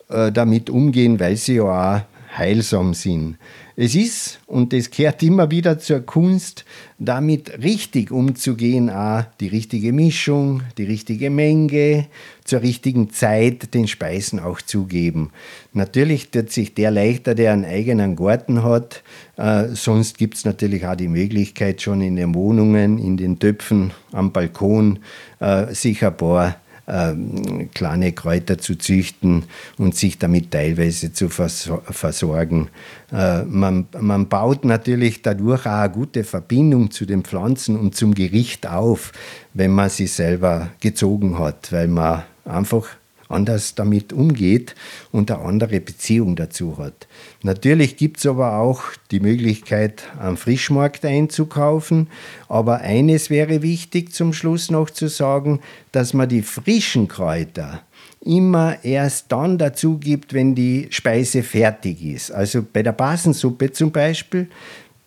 äh, 0.08 0.32
damit 0.32 0.70
umgehen, 0.70 1.20
weil 1.20 1.36
sie 1.36 1.56
ja 1.56 1.64
auch 1.98 2.02
heilsam 2.38 2.94
sind. 2.94 3.38
Es 3.76 3.96
ist, 3.96 4.40
und 4.46 4.72
das 4.72 4.92
gehört 4.92 5.24
immer 5.24 5.50
wieder 5.50 5.80
zur 5.80 6.02
Kunst, 6.02 6.64
damit 7.00 7.64
richtig 7.64 8.12
umzugehen, 8.12 8.92
auch 8.92 9.24
die 9.40 9.48
richtige 9.48 9.92
Mischung, 9.92 10.62
die 10.78 10.84
richtige 10.84 11.32
Menge, 11.32 12.06
zur 12.44 12.62
richtigen 12.62 13.10
Zeit 13.10 13.74
den 13.74 13.88
Speisen 13.88 14.40
auch 14.40 14.62
zugeben. 14.62 15.32
Natürlich 15.74 16.30
tut 16.30 16.52
sich 16.52 16.76
der 16.76 16.92
leichter, 16.92 17.34
der 17.34 17.54
einen 17.54 17.66
eigenen 17.66 18.16
Garten 18.16 18.62
hat. 18.62 19.02
Äh, 19.38 19.70
sonst 19.70 20.20
gibt 20.20 20.36
es 20.36 20.46
natürlich 20.46 20.86
auch 20.86 20.96
die 20.96 21.08
Möglichkeit, 21.08 21.82
schon 21.82 22.02
in 22.02 22.16
den 22.16 22.36
Wohnungen, 22.36 23.00
in 23.00 23.18
den 23.18 23.40
Töpfen, 23.40 23.92
am 24.12 24.32
Balkon, 24.32 25.00
äh, 25.40 25.74
sich 25.74 26.06
ein 26.06 26.16
paar 26.16 26.58
ähm, 26.88 27.70
kleine 27.74 28.12
Kräuter 28.12 28.58
zu 28.58 28.76
züchten 28.76 29.46
und 29.78 29.96
sich 29.96 30.18
damit 30.20 30.52
teilweise 30.52 31.14
zu 31.14 31.30
versorgen. 31.30 32.70
Äh, 33.12 33.44
man, 33.44 33.88
man 34.00 34.28
baut 34.28 34.66
natürlich 34.66 35.22
dadurch 35.22 35.66
auch 35.66 35.72
eine 35.72 35.90
gute 35.90 36.24
Verbindung 36.24 36.92
zu 36.92 37.06
den 37.06 37.24
Pflanzen 37.24 37.78
und 37.78 37.96
zum 37.96 38.14
Gericht 38.14 38.68
auf, 38.68 39.12
wenn 39.54 39.72
man 39.72 39.90
sie 39.90 40.08
selber 40.08 40.70
gezogen 40.80 41.40
hat, 41.40 41.72
weil 41.72 41.88
man 41.88 42.24
einfach 42.46 42.88
anders 43.34 43.76
damit 43.76 44.14
umgeht 44.14 44.76
und 45.12 45.32
eine 45.32 45.42
andere 45.42 45.80
Beziehung 45.80 46.36
dazu 46.36 46.78
hat. 46.78 47.08
Natürlich 47.42 47.98
gibt 47.98 48.18
es 48.20 48.26
aber 48.26 48.58
auch 48.58 48.84
die 49.12 49.20
Möglichkeit, 49.20 50.04
am 50.20 50.38
Frischmarkt 50.38 51.04
einzukaufen. 51.04 52.08
Aber 52.48 52.80
eines 52.80 53.30
wäre 53.30 53.62
wichtig 53.62 54.14
zum 54.14 54.34
Schluss 54.34 54.72
noch 54.72 54.90
zu 54.90 55.08
sagen, 55.08 55.60
dass 55.92 56.14
man 56.14 56.30
die 56.30 56.42
frischen 56.42 57.08
Kräuter 57.08 57.82
immer 58.22 58.84
erst 58.84 59.32
dann 59.32 59.58
dazu 59.58 59.98
gibt, 59.98 60.34
wenn 60.34 60.56
die 60.56 60.88
Speise 60.92 61.44
fertig 61.44 62.02
ist. 62.04 62.32
Also 62.32 62.64
bei 62.64 62.84
der 62.84 62.94
Basensuppe 62.94 63.72
zum 63.72 63.92
Beispiel, 63.92 64.48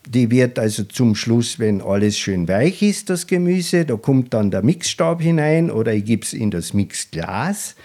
die 0.07 0.31
wird 0.31 0.57
also 0.59 0.83
zum 0.83 1.15
Schluss, 1.15 1.59
wenn 1.59 1.81
alles 1.81 2.17
schön 2.17 2.47
weich 2.47 2.81
ist, 2.81 3.09
das 3.09 3.27
Gemüse, 3.27 3.85
da 3.85 3.95
kommt 3.97 4.33
dann 4.33 4.51
der 4.51 4.61
Mixstab 4.61 5.21
hinein 5.21 5.69
oder 5.69 5.93
ich 5.93 6.05
gebe 6.05 6.23
es 6.23 6.33
in 6.33 6.51
das 6.51 6.73
Mixglas 6.73 7.75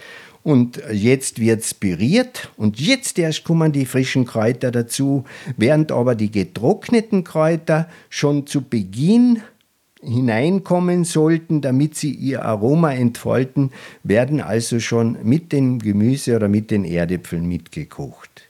und 0.43 0.81
jetzt 0.91 1.39
wird 1.39 1.61
es 1.61 1.73
püriert 1.73 2.51
und 2.57 2.79
jetzt 2.79 3.17
erst 3.17 3.43
kommen 3.43 3.71
die 3.71 3.85
frischen 3.85 4.25
Kräuter 4.25 4.71
dazu, 4.71 5.23
während 5.57 5.91
aber 5.91 6.15
die 6.15 6.31
getrockneten 6.31 7.23
Kräuter 7.23 7.87
schon 8.09 8.45
zu 8.45 8.61
Beginn 8.61 9.41
hineinkommen 10.01 11.05
sollten, 11.05 11.61
damit 11.61 11.95
sie 11.95 12.11
ihr 12.11 12.43
Aroma 12.43 12.91
entfalten, 12.91 13.71
werden 14.03 14.41
also 14.41 14.81
schon 14.81 15.17
mit 15.23 15.53
dem 15.53 15.79
Gemüse 15.79 16.35
oder 16.35 16.49
mit 16.49 16.71
den 16.71 16.83
Erdäpfeln 16.83 17.47
mitgekocht. 17.47 18.49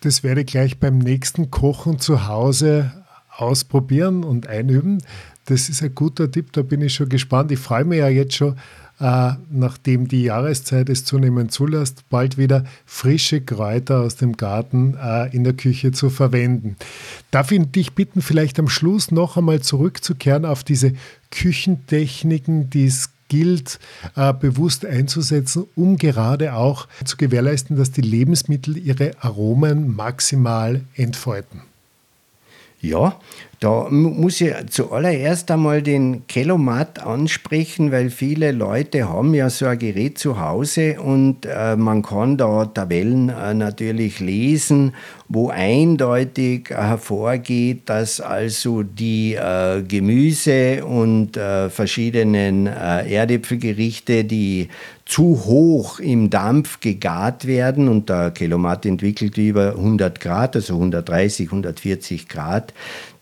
Das 0.00 0.24
werde 0.24 0.40
ich 0.40 0.48
gleich 0.48 0.78
beim 0.78 0.98
nächsten 0.98 1.52
Kochen 1.52 2.00
zu 2.00 2.26
Hause 2.26 3.04
ausprobieren 3.30 4.24
und 4.24 4.48
einüben. 4.48 4.98
Das 5.44 5.68
ist 5.68 5.82
ein 5.82 5.94
guter 5.94 6.30
Tipp, 6.30 6.52
da 6.52 6.62
bin 6.62 6.80
ich 6.80 6.94
schon 6.94 7.08
gespannt. 7.08 7.52
Ich 7.52 7.60
freue 7.60 7.84
mich 7.84 7.98
ja 7.98 8.08
jetzt 8.08 8.34
schon 8.34 8.56
äh, 9.02 9.32
nachdem 9.50 10.06
die 10.06 10.22
Jahreszeit 10.22 10.88
es 10.88 11.04
zunehmend 11.04 11.50
zulässt, 11.50 12.08
bald 12.08 12.38
wieder 12.38 12.64
frische 12.86 13.40
Kräuter 13.40 14.00
aus 14.00 14.14
dem 14.14 14.36
Garten 14.36 14.94
äh, 14.94 15.34
in 15.34 15.42
der 15.42 15.54
Küche 15.54 15.90
zu 15.90 16.08
verwenden. 16.08 16.76
Darf 17.32 17.50
ich 17.50 17.64
dich 17.72 17.94
bitten, 17.94 18.22
vielleicht 18.22 18.60
am 18.60 18.68
Schluss 18.68 19.10
noch 19.10 19.36
einmal 19.36 19.60
zurückzukehren 19.60 20.44
auf 20.44 20.62
diese 20.62 20.92
Küchentechniken, 21.32 22.70
die 22.70 22.86
es 22.86 23.10
gilt, 23.26 23.80
äh, 24.14 24.32
bewusst 24.32 24.86
einzusetzen, 24.86 25.64
um 25.74 25.96
gerade 25.96 26.54
auch 26.54 26.86
zu 27.04 27.16
gewährleisten, 27.16 27.76
dass 27.76 27.90
die 27.90 28.02
Lebensmittel 28.02 28.78
ihre 28.78 29.12
Aromen 29.20 29.96
maximal 29.96 30.82
entfalten? 30.94 31.62
Ja, 32.80 33.18
da 33.62 33.86
muss 33.90 34.40
ich 34.40 34.52
zuallererst 34.70 35.48
einmal 35.52 35.82
den 35.82 36.26
Kelomat 36.26 36.98
ansprechen, 36.98 37.92
weil 37.92 38.10
viele 38.10 38.50
Leute 38.50 39.08
haben 39.08 39.34
ja 39.34 39.50
so 39.50 39.66
ein 39.66 39.78
Gerät 39.78 40.18
zu 40.18 40.40
Hause 40.40 41.00
und 41.00 41.46
äh, 41.46 41.76
man 41.76 42.02
kann 42.02 42.36
da 42.36 42.64
Tabellen 42.66 43.28
äh, 43.28 43.54
natürlich 43.54 44.18
lesen, 44.18 44.94
wo 45.28 45.50
eindeutig 45.50 46.70
hervorgeht, 46.70 47.82
dass 47.88 48.20
also 48.20 48.82
die 48.82 49.34
äh, 49.34 49.82
Gemüse 49.82 50.84
und 50.84 51.36
äh, 51.36 51.70
verschiedenen 51.70 52.66
äh, 52.66 53.14
Erdäpfelgerichte, 53.14 54.24
die 54.24 54.70
zu 55.04 55.44
hoch 55.44 55.98
im 56.00 56.30
Dampf 56.30 56.80
gegart 56.80 57.46
werden 57.46 57.88
und 57.88 58.08
der 58.08 58.30
Kelomat 58.30 58.86
entwickelt 58.86 59.36
über 59.36 59.70
100 59.76 60.20
Grad, 60.20 60.56
also 60.56 60.74
130, 60.74 61.48
140 61.48 62.28
Grad, 62.28 62.72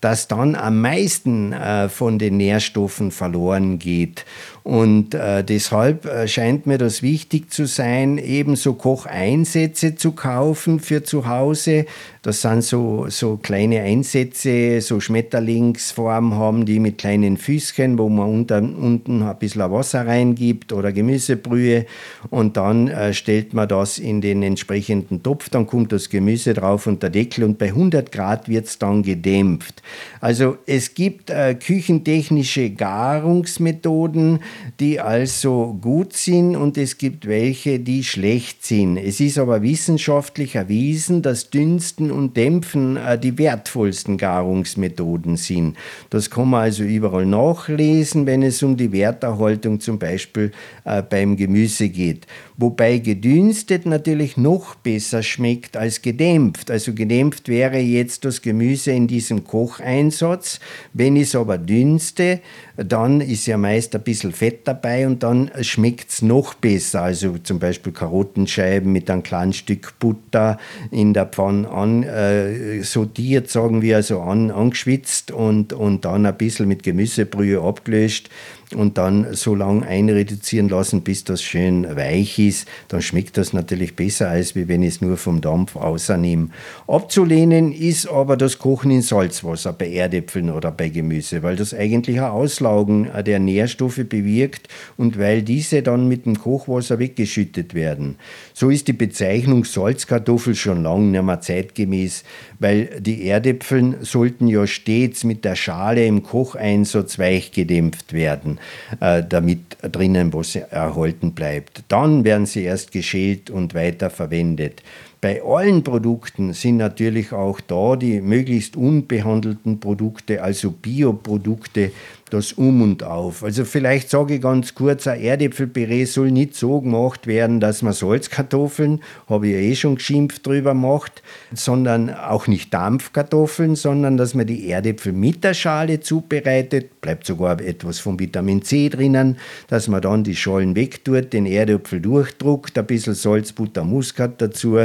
dass 0.01 0.28
dann 0.28 0.55
am 0.55 0.80
meisten 0.80 1.53
äh, 1.53 1.88
von 1.88 2.18
den 2.18 2.36
Nährstoffen 2.36 3.11
verloren 3.11 3.78
geht. 3.78 4.24
Und 4.70 5.14
äh, 5.14 5.42
deshalb 5.42 6.06
äh, 6.06 6.28
scheint 6.28 6.64
mir 6.64 6.78
das 6.78 7.02
wichtig 7.02 7.50
zu 7.50 7.66
sein, 7.66 8.18
ebenso 8.18 8.74
Kocheinsätze 8.74 9.96
zu 9.96 10.12
kaufen 10.12 10.78
für 10.78 11.02
zu 11.02 11.26
Hause. 11.26 11.86
Das 12.22 12.42
sind 12.42 12.62
so, 12.62 13.06
so 13.08 13.38
kleine 13.38 13.80
Einsätze, 13.80 14.82
so 14.82 15.00
Schmetterlingsform 15.00 16.34
haben 16.34 16.66
die 16.66 16.78
mit 16.78 16.98
kleinen 16.98 17.38
Füßchen, 17.38 17.98
wo 17.98 18.10
man 18.10 18.28
unter, 18.28 18.58
unten 18.58 19.22
ein 19.22 19.38
bisschen 19.38 19.72
Wasser 19.72 20.06
reingibt 20.06 20.74
oder 20.74 20.92
Gemüsebrühe 20.92 21.86
und 22.28 22.58
dann 22.58 22.88
äh, 22.88 23.14
stellt 23.14 23.54
man 23.54 23.68
das 23.68 23.98
in 23.98 24.20
den 24.20 24.42
entsprechenden 24.42 25.22
Topf, 25.22 25.48
dann 25.48 25.66
kommt 25.66 25.92
das 25.92 26.10
Gemüse 26.10 26.52
drauf 26.52 26.86
und 26.86 27.02
der 27.02 27.08
Deckel 27.08 27.42
und 27.42 27.58
bei 27.58 27.68
100 27.68 28.12
Grad 28.12 28.50
wird 28.50 28.66
es 28.66 28.78
dann 28.78 29.02
gedämpft. 29.02 29.82
Also 30.20 30.58
es 30.66 30.92
gibt 30.92 31.30
äh, 31.30 31.54
küchentechnische 31.54 32.68
Garungsmethoden, 32.68 34.40
die 34.78 35.00
also 35.00 35.76
gut 35.80 36.12
sind 36.12 36.56
und 36.56 36.78
es 36.78 36.98
gibt 36.98 37.26
welche, 37.26 37.78
die 37.78 38.04
schlecht 38.04 38.64
sind. 38.64 38.96
Es 38.96 39.20
ist 39.20 39.38
aber 39.38 39.62
wissenschaftlich 39.62 40.54
erwiesen, 40.54 41.22
dass 41.22 41.50
Dünsten 41.50 42.11
und 42.11 42.36
Dämpfen 42.36 42.96
äh, 42.96 43.18
die 43.18 43.38
wertvollsten 43.38 44.18
Garungsmethoden 44.18 45.36
sind. 45.36 45.76
Das 46.11 46.30
kann 46.30 46.50
man 46.50 46.62
also 46.62 46.82
überall 46.82 47.26
nachlesen, 47.26 48.26
wenn 48.26 48.42
es 48.42 48.62
um 48.62 48.76
die 48.76 48.92
Werterhaltung 48.92 49.80
zum 49.80 49.98
Beispiel 49.98 50.52
äh, 50.84 51.02
beim 51.02 51.36
Gemüse 51.36 51.88
geht. 51.88 52.26
Wobei 52.56 52.98
gedünstet 52.98 53.86
natürlich 53.86 54.36
noch 54.36 54.74
besser 54.74 55.22
schmeckt 55.22 55.76
als 55.76 56.02
gedämpft. 56.02 56.70
Also 56.70 56.92
gedämpft 56.92 57.48
wäre 57.48 57.78
jetzt 57.78 58.24
das 58.24 58.42
Gemüse 58.42 58.92
in 58.92 59.06
diesem 59.06 59.44
Kocheinsatz. 59.44 60.61
Wenn 60.92 61.16
ich 61.16 61.22
es 61.22 61.34
aber 61.34 61.56
dünste, 61.58 62.40
dann 62.85 63.20
ist 63.20 63.47
ja 63.47 63.59
meist 63.59 63.95
ein 63.95 64.03
bisschen 64.03 64.33
Fett 64.33 64.61
dabei 64.66 65.07
und 65.07 65.22
dann 65.22 65.51
schmeckt 65.61 66.11
es 66.11 66.22
noch 66.22 66.55
besser. 66.55 67.03
Also 67.03 67.37
zum 67.39 67.59
Beispiel 67.59 67.93
Karottenscheiben 67.93 68.91
mit 68.91 69.11
einem 69.11 69.22
kleinen 69.22 69.53
Stück 69.53 69.99
Butter 69.99 70.59
in 70.91 71.12
der 71.12 71.26
Pfanne 71.26 71.68
an, 71.68 72.03
äh, 72.03 72.83
sortiert, 72.83 73.51
sagen 73.51 73.83
wir, 73.83 73.97
also 73.97 74.20
an, 74.20 74.51
angeschwitzt 74.51 75.31
und, 75.31 75.72
und 75.72 76.05
dann 76.05 76.24
ein 76.24 76.37
bisschen 76.37 76.68
mit 76.68 76.83
Gemüsebrühe 76.83 77.61
abgelöscht 77.61 78.31
und 78.74 78.98
dann 78.98 79.34
so 79.34 79.54
lange 79.54 79.86
einreduzieren 79.86 80.68
lassen, 80.68 81.02
bis 81.02 81.24
das 81.24 81.42
schön 81.42 81.96
weich 81.96 82.38
ist. 82.38 82.68
Dann 82.88 83.02
schmeckt 83.02 83.36
das 83.36 83.52
natürlich 83.52 83.96
besser, 83.96 84.28
als 84.28 84.54
wenn 84.54 84.82
ich 84.82 84.94
es 84.94 85.00
nur 85.00 85.16
vom 85.16 85.40
Dampf 85.40 85.76
außernehme. 85.76 86.48
Abzulehnen 86.86 87.72
ist 87.72 88.08
aber 88.08 88.36
das 88.36 88.58
Kochen 88.58 88.90
in 88.90 89.02
Salzwasser 89.02 89.72
bei 89.72 89.90
Erdäpfeln 89.90 90.50
oder 90.50 90.70
bei 90.70 90.88
Gemüse, 90.88 91.42
weil 91.42 91.56
das 91.56 91.74
eigentlich 91.74 92.20
ein 92.20 92.30
Auslaugen 92.30 93.08
der 93.26 93.38
Nährstoffe 93.38 94.04
bewirkt 94.08 94.68
und 94.96 95.18
weil 95.18 95.42
diese 95.42 95.82
dann 95.82 96.08
mit 96.08 96.26
dem 96.26 96.38
Kochwasser 96.38 96.98
weggeschüttet 96.98 97.74
werden. 97.74 98.16
So 98.54 98.70
ist 98.70 98.88
die 98.88 98.92
Bezeichnung 98.92 99.64
Salzkartoffel 99.64 100.54
schon 100.54 100.82
lange 100.82 101.06
nicht 101.06 101.22
mehr 101.22 101.40
zeitgemäß, 101.40 102.24
weil 102.58 103.00
die 103.00 103.26
Erdäpfeln 103.26 103.96
sollten 104.02 104.46
ja 104.46 104.66
stets 104.66 105.24
mit 105.24 105.44
der 105.44 105.56
Schale 105.56 106.06
im 106.06 106.22
Kocheinsatz 106.22 107.18
weich 107.18 107.52
gedämpft 107.52 108.12
werden 108.12 108.59
äh, 109.00 109.22
damit 109.28 109.76
drinnen 109.82 110.32
was 110.32 110.56
erhalten 110.56 111.32
bleibt. 111.32 111.84
Dann 111.88 112.24
werden 112.24 112.46
sie 112.46 112.62
erst 112.62 112.92
geschält 112.92 113.50
und 113.50 113.74
weiter 113.74 114.11
verwendet. 114.11 114.82
Bei 115.20 115.42
allen 115.42 115.84
Produkten 115.84 116.54
sind 116.54 116.78
natürlich 116.78 117.32
auch 117.32 117.61
da 117.61 117.94
die 117.96 118.22
möglichst 118.22 118.74
unbehandelten 118.74 119.78
Produkte, 119.78 120.42
also 120.42 120.70
Bioprodukte, 120.70 121.92
das 122.31 122.53
Um 122.53 122.83
und 122.83 123.03
Auf. 123.03 123.43
Also 123.45 123.64
vielleicht 123.64 124.11
sage 124.11 124.37
ich 124.37 124.41
ganz 124.41 124.74
kurz, 124.74 125.07
ein 125.07 125.20
Erdäpfelpüree 125.20 126.05
soll 126.05 126.31
nicht 126.31 126.55
so 126.55 126.81
gemacht 126.81 127.26
werden, 127.26 127.61
dass 127.61 127.83
man 127.83 127.93
Salzkartoffeln, 127.93 129.01
habe 129.28 129.49
ich 129.49 129.53
ja 129.53 129.59
eh 129.59 129.74
schon 129.74 129.97
geschimpft 129.97 130.47
drüber 130.47 130.74
macht, 130.74 131.22
sondern 131.53 132.11
auch 132.14 132.47
nicht 132.47 132.72
Dampfkartoffeln, 132.72 133.76
sondern 133.76 134.16
dass 134.16 134.35
man 134.35 134.47
die 134.47 134.68
Erdäpfel 134.70 135.12
mit 135.12 135.45
der 135.45 135.55
Schale 135.55 136.01
zubereitet, 136.01 137.01
bleibt 137.01 137.26
sogar 137.26 137.61
etwas 137.61 137.99
von 137.99 138.18
Vitamin 138.18 138.62
C 138.62 138.89
drinnen, 138.89 139.37
dass 139.68 139.89
man 139.89 140.01
dann 140.01 140.24
die 140.24 140.37
Schalen 140.37 140.76
wegtut, 140.76 141.33
den 141.33 141.47
Erdäpfel 141.47 142.01
durchdruckt, 142.01 142.78
ein 142.78 142.87
bisschen 142.87 143.14
Salz, 143.14 143.53
Butter, 143.53 143.85
Muskat 143.85 144.41
dazu 144.41 144.78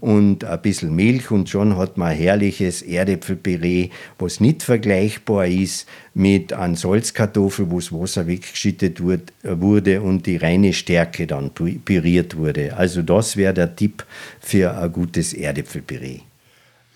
und 0.00 0.44
ein 0.44 0.62
bisschen 0.62 0.94
Milch 0.94 1.30
und 1.30 1.48
schon 1.48 1.76
hat 1.76 1.96
man 1.96 2.08
ein 2.08 2.16
herrliches 2.16 2.82
Erdäpfelpüree, 2.82 3.90
was 4.18 4.40
nicht 4.40 4.62
vergleichbar 4.62 5.46
ist 5.46 5.86
mit 6.18 6.52
einem 6.52 6.74
Salzkartoffel, 6.74 7.70
wo 7.70 7.78
das 7.78 7.92
Wasser 7.92 8.26
weggeschüttet 8.26 9.00
wurde 9.00 10.02
und 10.02 10.26
die 10.26 10.36
reine 10.36 10.72
Stärke 10.72 11.26
dann 11.28 11.52
püriert 11.52 12.36
wurde. 12.36 12.76
Also 12.76 13.02
das 13.02 13.36
wäre 13.36 13.54
der 13.54 13.76
Tipp 13.76 14.04
für 14.40 14.76
ein 14.76 14.92
gutes 14.92 15.32
Erdäpfelpüree. 15.32 16.20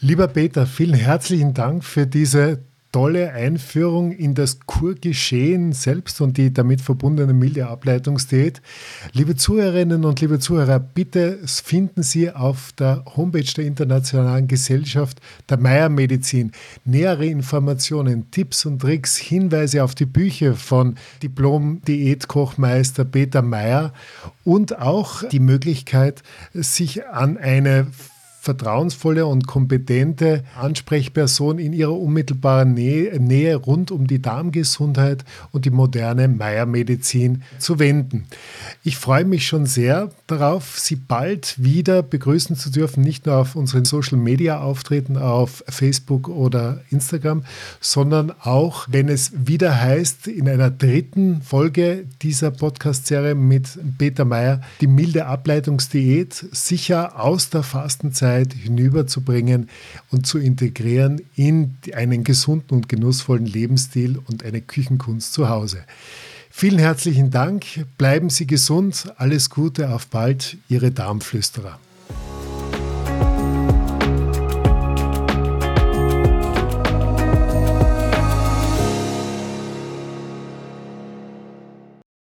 Lieber 0.00 0.26
Peter, 0.26 0.66
vielen 0.66 0.94
herzlichen 0.94 1.54
Dank 1.54 1.84
für 1.84 2.06
diese 2.06 2.58
tolle 2.92 3.32
Einführung 3.32 4.12
in 4.12 4.34
das 4.34 4.60
Kurgeschehen 4.66 5.72
selbst 5.72 6.20
und 6.20 6.36
die 6.36 6.52
damit 6.52 6.82
verbundene 6.82 7.32
milde 7.32 7.66
Ableitungsdiät. 7.66 8.60
Liebe 9.12 9.34
Zuhörerinnen 9.34 10.04
und 10.04 10.20
liebe 10.20 10.38
Zuhörer, 10.38 10.78
bitte 10.78 11.38
finden 11.46 12.02
Sie 12.02 12.30
auf 12.30 12.72
der 12.78 13.04
Homepage 13.16 13.50
der 13.56 13.64
Internationalen 13.64 14.46
Gesellschaft 14.46 15.20
der 15.48 15.58
Meier 15.58 15.88
Medizin 15.88 16.52
nähere 16.84 17.24
Informationen, 17.26 18.30
Tipps 18.30 18.66
und 18.66 18.80
Tricks, 18.80 19.16
Hinweise 19.16 19.82
auf 19.82 19.94
die 19.94 20.06
Bücher 20.06 20.54
von 20.54 20.96
Diplom-Diätkochmeister 21.22 23.06
Peter 23.06 23.40
Meier 23.40 23.94
und 24.44 24.78
auch 24.78 25.26
die 25.30 25.40
Möglichkeit, 25.40 26.22
sich 26.52 27.06
an 27.06 27.38
eine 27.38 27.86
vertrauensvolle 28.42 29.24
und 29.24 29.46
kompetente 29.46 30.42
Ansprechperson 30.60 31.60
in 31.60 31.72
ihrer 31.72 31.96
unmittelbaren 31.96 32.74
Nähe, 32.74 33.20
Nähe 33.20 33.54
rund 33.54 33.92
um 33.92 34.08
die 34.08 34.20
Darmgesundheit 34.20 35.24
und 35.52 35.64
die 35.64 35.70
moderne 35.70 36.26
Meiermedizin 36.26 37.44
zu 37.60 37.78
wenden. 37.78 38.24
Ich 38.82 38.96
freue 38.96 39.24
mich 39.24 39.46
schon 39.46 39.66
sehr 39.66 40.10
darauf, 40.26 40.76
Sie 40.76 40.96
bald 40.96 41.62
wieder 41.62 42.02
begrüßen 42.02 42.56
zu 42.56 42.70
dürfen, 42.70 43.04
nicht 43.04 43.26
nur 43.26 43.36
auf 43.36 43.54
unseren 43.54 43.84
Social 43.84 44.18
Media 44.18 44.60
Auftreten 44.60 45.16
auf 45.16 45.62
Facebook 45.68 46.28
oder 46.28 46.80
Instagram, 46.90 47.44
sondern 47.80 48.32
auch, 48.42 48.88
wenn 48.90 49.08
es 49.08 49.30
wieder 49.46 49.80
heißt, 49.80 50.26
in 50.26 50.48
einer 50.48 50.72
dritten 50.72 51.42
Folge 51.42 52.06
dieser 52.22 52.50
Podcast-Serie 52.50 53.36
mit 53.36 53.68
Peter 53.98 54.24
Meyer, 54.24 54.62
die 54.80 54.88
milde 54.88 55.26
Ableitungsdiät, 55.26 56.34
sicher 56.50 57.20
aus 57.20 57.48
der 57.48 57.62
Fastenzeit 57.62 58.31
Gesundheit 58.32 58.54
hinüberzubringen 58.54 59.68
und 60.10 60.26
zu 60.26 60.38
integrieren 60.38 61.20
in 61.36 61.76
einen 61.94 62.24
gesunden 62.24 62.76
und 62.76 62.88
genussvollen 62.88 63.46
Lebensstil 63.46 64.18
und 64.28 64.44
eine 64.44 64.60
Küchenkunst 64.60 65.32
zu 65.32 65.48
Hause. 65.48 65.84
Vielen 66.50 66.78
herzlichen 66.78 67.30
Dank, 67.30 67.64
bleiben 67.96 68.28
Sie 68.30 68.46
gesund, 68.46 69.12
alles 69.16 69.50
Gute, 69.50 69.90
auf 69.94 70.06
bald, 70.08 70.58
Ihre 70.68 70.90
Darmflüsterer. 70.90 71.78